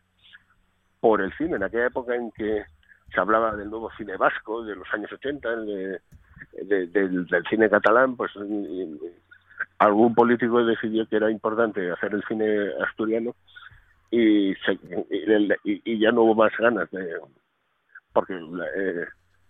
por 1.00 1.22
el 1.22 1.32
cine 1.38 1.56
en 1.56 1.64
aquella 1.64 1.88
época 1.88 2.16
en 2.16 2.32
que 2.32 2.64
se 3.14 3.20
hablaba 3.20 3.56
del 3.56 3.70
nuevo 3.70 3.90
cine 3.98 4.18
vasco 4.18 4.64
de 4.64 4.76
los 4.76 4.88
años 4.94 5.12
80 5.12 5.50
el 5.54 5.66
de- 5.66 6.02
de- 6.66 6.88
del, 6.88 7.28
cine 7.50 7.70
catalán 7.70 8.16
pues 8.16 8.32
algún 9.80 10.14
político 10.14 10.64
decidió 10.66 11.08
que 11.08 11.16
era 11.16 11.32
importante 11.32 11.90
hacer 11.92 12.14
el 12.14 12.24
cine 12.28 12.70
asturiano 12.88 13.36
y, 14.12 14.54
se- 14.66 14.80
y, 15.64 16.00
ya 16.00 16.12
no 16.12 16.24
hubo 16.24 16.36
más 16.36 16.52
ganas 16.58 16.90
de 16.92 17.16
porque 18.14 18.34
eh, 18.34 19.06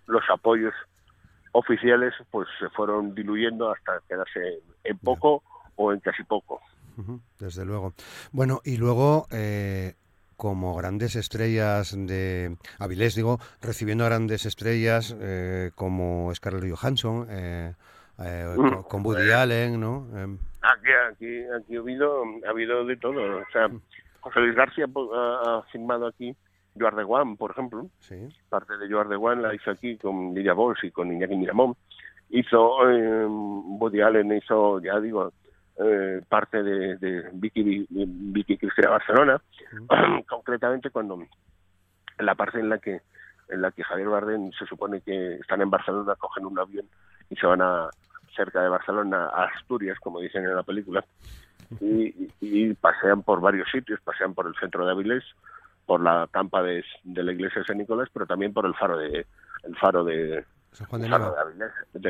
los 0.07 0.21
apoyos 0.29 0.73
oficiales 1.53 2.13
pues 2.29 2.47
se 2.59 2.69
fueron 2.69 3.15
diluyendo 3.15 3.71
hasta 3.71 4.01
quedarse 4.07 4.59
en 4.83 4.97
poco 4.99 5.41
o 5.75 5.91
en 5.93 5.99
casi 6.01 6.23
poco 6.23 6.59
Desde 7.39 7.63
luego. 7.65 7.93
Bueno, 8.33 8.59
y 8.65 8.75
luego, 8.75 9.25
eh, 9.31 9.95
como 10.39 10.73
grandes 10.73 11.17
estrellas 11.17 11.93
de 11.97 12.55
Avilés, 12.79 13.13
digo, 13.13 13.39
recibiendo 13.61 14.05
a 14.05 14.07
grandes 14.07 14.45
estrellas 14.45 15.13
eh, 15.19 15.71
como 15.75 16.33
Scarlett 16.33 16.73
Johansson, 16.73 17.27
eh, 17.29 17.73
eh, 18.19 18.45
Mm. 18.55 18.69
con, 18.69 18.83
con 18.83 19.05
Woody 19.05 19.31
Allen, 19.31 19.79
¿no? 19.79 20.07
Em, 20.17 20.37
Aquí, 20.61 20.89
aquí, 21.11 21.41
aquí 21.57 21.75
ha 21.75 21.79
habido, 21.79 22.23
ha 22.45 22.49
habido 22.49 22.85
de 22.85 22.95
todo. 22.95 23.19
O 23.39 23.51
sea, 23.51 23.69
José 24.21 24.39
Luis 24.39 24.55
García 24.55 24.87
pues, 24.87 25.07
ha, 25.13 25.61
filmado 25.73 26.07
aquí 26.07 26.33
Joar 26.79 26.95
de 26.95 27.03
Guam, 27.03 27.35
por 27.35 27.51
ejemplo. 27.51 27.89
Sí. 27.99 28.29
Parte 28.47 28.77
de 28.77 28.89
Joar 28.89 29.09
de 29.09 29.17
la 29.41 29.53
hizo 29.53 29.71
aquí 29.71 29.97
con 29.97 30.33
Lidia 30.33 30.53
Bols 30.53 30.81
y 30.83 30.91
con 30.91 31.11
Iñaki 31.11 31.35
Miramón. 31.35 31.75
Hizo, 32.29 32.89
eh, 32.89 33.25
Woody 33.25 33.99
Allen 34.01 34.31
hizo, 34.37 34.79
ya 34.81 34.99
digo, 35.01 35.33
eh, 35.79 36.21
parte 36.27 36.61
de, 36.61 36.97
de 36.97 37.29
Vicky, 37.33 37.87
Vicky 37.89 38.57
Cristina 38.57 38.89
Barcelona. 38.89 39.41
Concretamente 40.27 40.89
cuando 40.89 41.15
en 41.15 42.25
la 42.25 42.35
parte 42.35 42.59
en 42.59 42.69
la 42.69 42.79
que 42.79 43.01
en 43.49 43.61
la 43.61 43.71
que 43.71 43.83
Javier 43.83 44.09
Bardem 44.09 44.51
se 44.51 44.65
supone 44.65 45.01
que 45.01 45.35
están 45.35 45.61
en 45.61 45.71
Barcelona, 45.71 46.15
cogen 46.15 46.45
un 46.45 46.59
avión 46.59 46.85
y 47.29 47.35
se 47.35 47.47
van 47.47 47.61
a 47.61 47.89
cerca 48.35 48.61
de 48.61 48.69
Barcelona 48.69 49.25
a 49.33 49.45
Asturias, 49.45 49.97
como 49.99 50.19
dicen 50.19 50.43
en 50.43 50.55
la 50.55 50.61
película, 50.61 51.03
y 51.81 52.73
pasean 52.75 53.23
por 53.23 53.41
varios 53.41 53.67
sitios, 53.71 53.99
pasean 54.01 54.35
por 54.35 54.45
el 54.45 54.55
centro 54.55 54.85
de 54.85 54.91
Avilés, 54.91 55.23
por 55.87 56.01
la 56.01 56.27
campa 56.29 56.61
de, 56.61 56.85
de 57.03 57.23
la 57.23 57.31
iglesia 57.31 57.61
de 57.61 57.65
San 57.65 57.79
Nicolás, 57.79 58.07
pero 58.13 58.27
también 58.27 58.53
por 58.53 58.67
el 58.67 58.75
faro 58.75 58.97
de 58.97 59.25
el 59.63 59.75
faro 59.77 60.03
de, 60.03 60.45
San 60.71 60.87
Juan 60.87 61.01
de 61.01 61.09
Nieva. 61.09 61.35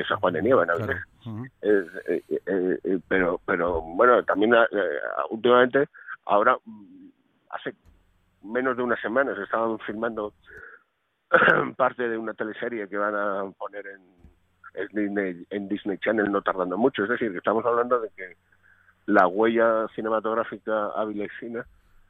San 0.08 0.19
Juan 0.19 0.34
de 0.34 0.41
Nieva 0.41 0.63
en 0.63 0.69
Avilés. 0.72 0.98
Claro. 1.24 1.43
Eh, 1.62 2.24
eh, 2.30 2.80
eh, 2.84 3.00
pero 3.08 3.39
pero 3.45 3.82
bueno 3.82 4.24
también 4.24 4.54
últimamente 5.30 5.88
ahora 6.26 6.58
mm, 6.65 7.10
hace 7.50 7.76
menos 8.43 8.78
de 8.78 8.84
unas 8.84 9.00
semanas 9.02 9.38
estaban 9.38 9.80
filmando 9.80 10.34
parte 11.78 12.08
de 12.08 12.17
una 12.17 12.34
teleserie 12.34 12.88
que 12.88 12.98
van 12.98 13.15
a 13.15 13.52
poner 13.58 13.86
en, 13.88 14.02
en 14.76 14.88
Disney 14.88 15.48
en 15.50 15.67
Disney 15.67 15.98
Channel 15.98 16.32
no 16.32 16.41
tardando 16.41 16.78
mucho 16.78 17.04
es 17.04 17.10
decir 17.10 17.32
que 17.32 17.39
estamos 17.39 17.65
hablando 17.65 18.00
de 18.00 18.10
que 18.15 18.36
la 19.06 19.28
huella 19.28 19.88
cinematográfica 19.95 20.88
avilesina 20.95 21.65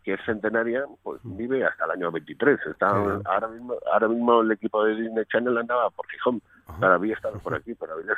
que 0.10 0.16
es 0.16 0.26
centenaria 0.26 0.84
pues 1.04 1.20
vive 1.24 1.64
hasta 1.66 1.86
el 1.86 1.92
año 1.92 2.12
23 2.12 2.60
está 2.72 2.88
ahora 3.26 3.48
mismo 3.48 3.76
ahora 3.92 4.08
mismo 4.08 4.42
el 4.42 4.52
equipo 4.52 4.84
de 4.84 4.96
Disney 4.96 5.26
Channel 5.32 5.58
andaba 5.58 5.90
por 5.92 6.08
Gijón 6.10 6.42
Ajá. 6.66 6.80
todavía 6.80 7.14
están 7.16 7.40
por 7.40 7.54
aquí 7.54 7.74
por 7.76 7.92
Avilés 7.92 8.18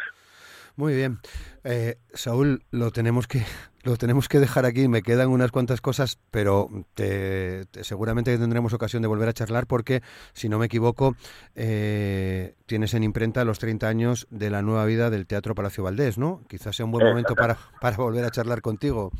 Muy 0.77 0.95
bien. 0.95 1.19
Eh, 1.65 1.97
Saúl, 2.13 2.63
lo 2.71 2.91
tenemos 2.91 3.27
que 3.27 3.43
lo 3.83 3.97
tenemos 3.97 4.29
que 4.29 4.39
dejar 4.39 4.65
aquí. 4.65 4.87
Me 4.87 5.01
quedan 5.01 5.27
unas 5.29 5.51
cuantas 5.51 5.81
cosas, 5.81 6.17
pero 6.31 6.69
te- 6.93 7.65
te- 7.71 7.83
seguramente 7.83 8.37
tendremos 8.37 8.71
ocasión 8.73 9.01
de 9.01 9.07
volver 9.09 9.27
a 9.27 9.33
charlar 9.33 9.67
porque, 9.67 10.01
si 10.33 10.47
no 10.49 10.59
me 10.59 10.67
equivoco, 10.67 11.15
eh, 11.55 12.55
tienes 12.67 12.93
en 12.93 13.03
imprenta 13.03 13.43
los 13.43 13.59
30 13.59 13.87
años 13.89 14.27
de 14.29 14.49
la 14.49 14.61
nueva 14.61 14.85
vida 14.85 15.09
del 15.09 15.27
Teatro 15.27 15.55
Palacio 15.55 15.83
Valdés, 15.83 16.17
¿no? 16.17 16.41
Quizás 16.47 16.75
sea 16.75 16.85
un 16.85 16.91
buen 16.91 17.05
momento 17.05 17.35
para, 17.35 17.57
para 17.81 17.97
volver 17.97 18.23
a 18.23 18.31
charlar 18.31 18.61
contigo. 18.61 19.11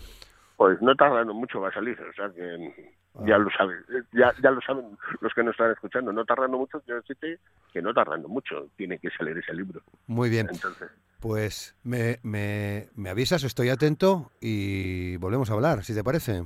Pues 0.61 0.79
no 0.79 0.93
tardando 0.95 1.33
mucho 1.33 1.59
va 1.59 1.69
a 1.69 1.73
salir, 1.73 1.99
o 1.99 2.13
sea 2.13 2.29
que 2.29 2.91
Ah. 3.15 3.23
ya 3.25 3.39
lo 3.39 3.49
saben, 3.49 3.77
ya, 4.13 4.31
ya 4.43 4.51
lo 4.51 4.61
saben 4.61 4.95
los 5.19 5.33
que 5.33 5.41
nos 5.43 5.53
están 5.53 5.71
escuchando, 5.71 6.13
no 6.13 6.23
tardando 6.23 6.59
mucho, 6.59 6.79
quiero 6.81 7.01
decirte 7.01 7.39
que 7.73 7.81
no 7.81 7.95
tardando 7.95 8.27
mucho 8.27 8.67
tiene 8.77 8.99
que 8.99 9.09
salir 9.09 9.35
ese 9.39 9.55
libro. 9.55 9.81
Muy 10.05 10.29
bien. 10.29 10.47
Entonces, 10.51 10.91
Pues 11.19 11.75
me, 11.83 12.19
me, 12.21 12.89
me 12.95 13.09
avisas, 13.09 13.43
estoy 13.43 13.69
atento 13.69 14.29
y 14.39 15.17
volvemos 15.17 15.49
a 15.49 15.53
hablar, 15.55 15.83
si 15.83 15.95
te 15.95 16.03
parece. 16.03 16.43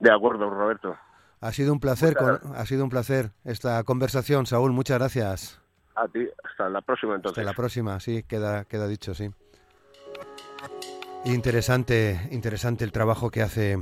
de 0.00 0.10
acuerdo, 0.12 0.50
Roberto. 0.50 0.96
Ha 1.40 1.52
sido 1.52 1.72
un 1.72 1.78
placer, 1.78 2.16
con- 2.16 2.40
ha 2.56 2.66
sido 2.66 2.82
un 2.82 2.90
placer 2.90 3.30
esta 3.44 3.80
conversación, 3.84 4.46
Saúl. 4.46 4.72
Muchas 4.72 4.98
gracias. 4.98 5.62
A 5.94 6.08
ti, 6.08 6.28
hasta 6.42 6.68
la 6.68 6.80
próxima 6.80 7.14
entonces. 7.14 7.38
Hasta 7.38 7.48
la 7.52 7.56
próxima, 7.56 8.00
sí, 8.00 8.24
queda, 8.24 8.64
queda 8.64 8.88
dicho, 8.88 9.14
sí. 9.14 9.30
Interesante, 11.26 12.28
interesante 12.30 12.84
el 12.84 12.92
trabajo 12.92 13.32
que 13.32 13.42
hace 13.42 13.78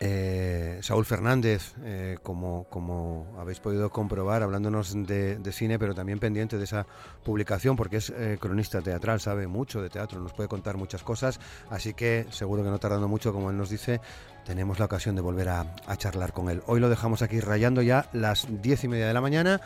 eh, 0.00 0.78
Saúl 0.80 1.04
Fernández, 1.04 1.74
eh, 1.84 2.16
como, 2.22 2.64
como 2.70 3.36
habéis 3.38 3.60
podido 3.60 3.90
comprobar, 3.90 4.42
hablándonos 4.42 4.94
de, 5.06 5.52
cine, 5.52 5.78
pero 5.78 5.94
también 5.94 6.18
pendiente 6.18 6.56
de 6.56 6.64
esa 6.64 6.86
publicación, 7.22 7.76
porque 7.76 7.98
es 7.98 8.08
eh, 8.08 8.38
cronista 8.40 8.80
teatral, 8.80 9.20
sabe 9.20 9.46
mucho 9.46 9.82
de 9.82 9.90
teatro, 9.90 10.18
nos 10.18 10.32
puede 10.32 10.48
contar 10.48 10.78
muchas 10.78 11.02
cosas, 11.02 11.40
así 11.68 11.92
que 11.92 12.24
seguro 12.30 12.64
que 12.64 12.70
no 12.70 12.78
tardando 12.78 13.06
mucho, 13.06 13.34
como 13.34 13.50
él 13.50 13.58
nos 13.58 13.68
dice, 13.68 14.00
tenemos 14.46 14.78
la 14.78 14.86
ocasión 14.86 15.14
de 15.14 15.20
volver 15.20 15.50
a, 15.50 15.76
a 15.86 15.96
charlar 15.98 16.32
con 16.32 16.48
él. 16.48 16.62
Hoy 16.66 16.80
lo 16.80 16.88
dejamos 16.88 17.20
aquí 17.20 17.38
rayando 17.40 17.82
ya 17.82 18.08
las 18.14 18.46
diez 18.62 18.82
y 18.84 18.88
media 18.88 19.06
de 19.06 19.12
la 19.12 19.20
mañana. 19.20 19.60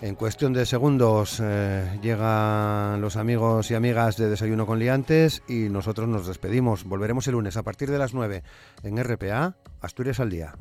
En 0.00 0.14
cuestión 0.14 0.52
de 0.52 0.64
segundos 0.64 1.40
eh, 1.42 1.98
llegan 2.00 3.00
los 3.00 3.16
amigos 3.16 3.68
y 3.72 3.74
amigas 3.74 4.16
de 4.16 4.30
Desayuno 4.30 4.64
con 4.64 4.78
Liantes 4.78 5.42
y 5.48 5.68
nosotros 5.70 6.08
nos 6.08 6.26
despedimos. 6.26 6.84
Volveremos 6.84 7.26
el 7.26 7.32
lunes 7.32 7.56
a 7.56 7.64
partir 7.64 7.90
de 7.90 7.98
las 7.98 8.14
9 8.14 8.44
en 8.84 9.02
RPA, 9.02 9.56
Asturias 9.80 10.20
al 10.20 10.30
Día. 10.30 10.54